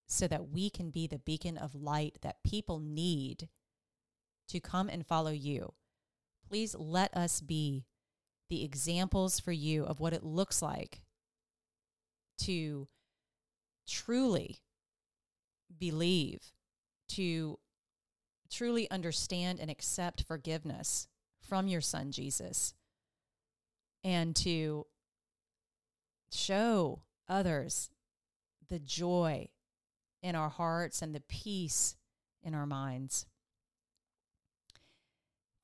so 0.07 0.27
that 0.27 0.49
we 0.49 0.69
can 0.69 0.89
be 0.89 1.07
the 1.07 1.19
beacon 1.19 1.57
of 1.57 1.75
light 1.75 2.17
that 2.21 2.43
people 2.43 2.79
need 2.79 3.47
to 4.47 4.59
come 4.59 4.89
and 4.89 5.05
follow 5.05 5.31
you. 5.31 5.73
Please 6.47 6.75
let 6.75 7.15
us 7.15 7.41
be 7.41 7.85
the 8.49 8.63
examples 8.63 9.39
for 9.39 9.51
you 9.51 9.83
of 9.83 9.99
what 9.99 10.13
it 10.13 10.23
looks 10.23 10.61
like 10.61 11.01
to 12.39 12.87
truly 13.87 14.57
believe, 15.77 16.53
to 17.09 17.59
truly 18.49 18.89
understand 18.89 19.59
and 19.59 19.69
accept 19.69 20.23
forgiveness 20.23 21.07
from 21.41 21.67
your 21.67 21.81
son 21.81 22.11
Jesus, 22.11 22.73
and 24.03 24.35
to 24.35 24.85
show 26.31 27.01
others 27.27 27.89
the 28.69 28.79
joy 28.79 29.47
in 30.21 30.35
our 30.35 30.49
hearts 30.49 31.01
and 31.01 31.13
the 31.13 31.21
peace 31.21 31.95
in 32.43 32.53
our 32.53 32.65
minds. 32.65 33.25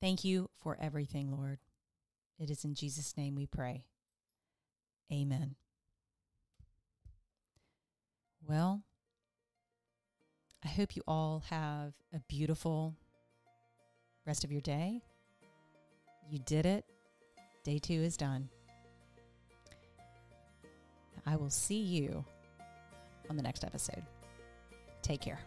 Thank 0.00 0.24
you 0.24 0.50
for 0.60 0.76
everything, 0.80 1.30
Lord. 1.30 1.58
It 2.38 2.50
is 2.50 2.64
in 2.64 2.74
Jesus' 2.74 3.16
name 3.16 3.34
we 3.34 3.46
pray. 3.46 3.84
Amen. 5.12 5.54
Well, 8.46 8.82
I 10.66 10.68
hope 10.68 10.96
you 10.96 11.02
all 11.06 11.44
have 11.48 11.92
a 12.12 12.18
beautiful 12.26 12.96
rest 14.26 14.42
of 14.42 14.50
your 14.50 14.60
day. 14.60 15.00
You 16.28 16.40
did 16.40 16.66
it. 16.66 16.84
Day 17.62 17.78
two 17.78 17.94
is 17.94 18.16
done. 18.16 18.48
I 21.24 21.36
will 21.36 21.50
see 21.50 21.78
you 21.78 22.24
on 23.30 23.36
the 23.36 23.44
next 23.44 23.62
episode. 23.62 24.02
Take 25.02 25.20
care. 25.20 25.38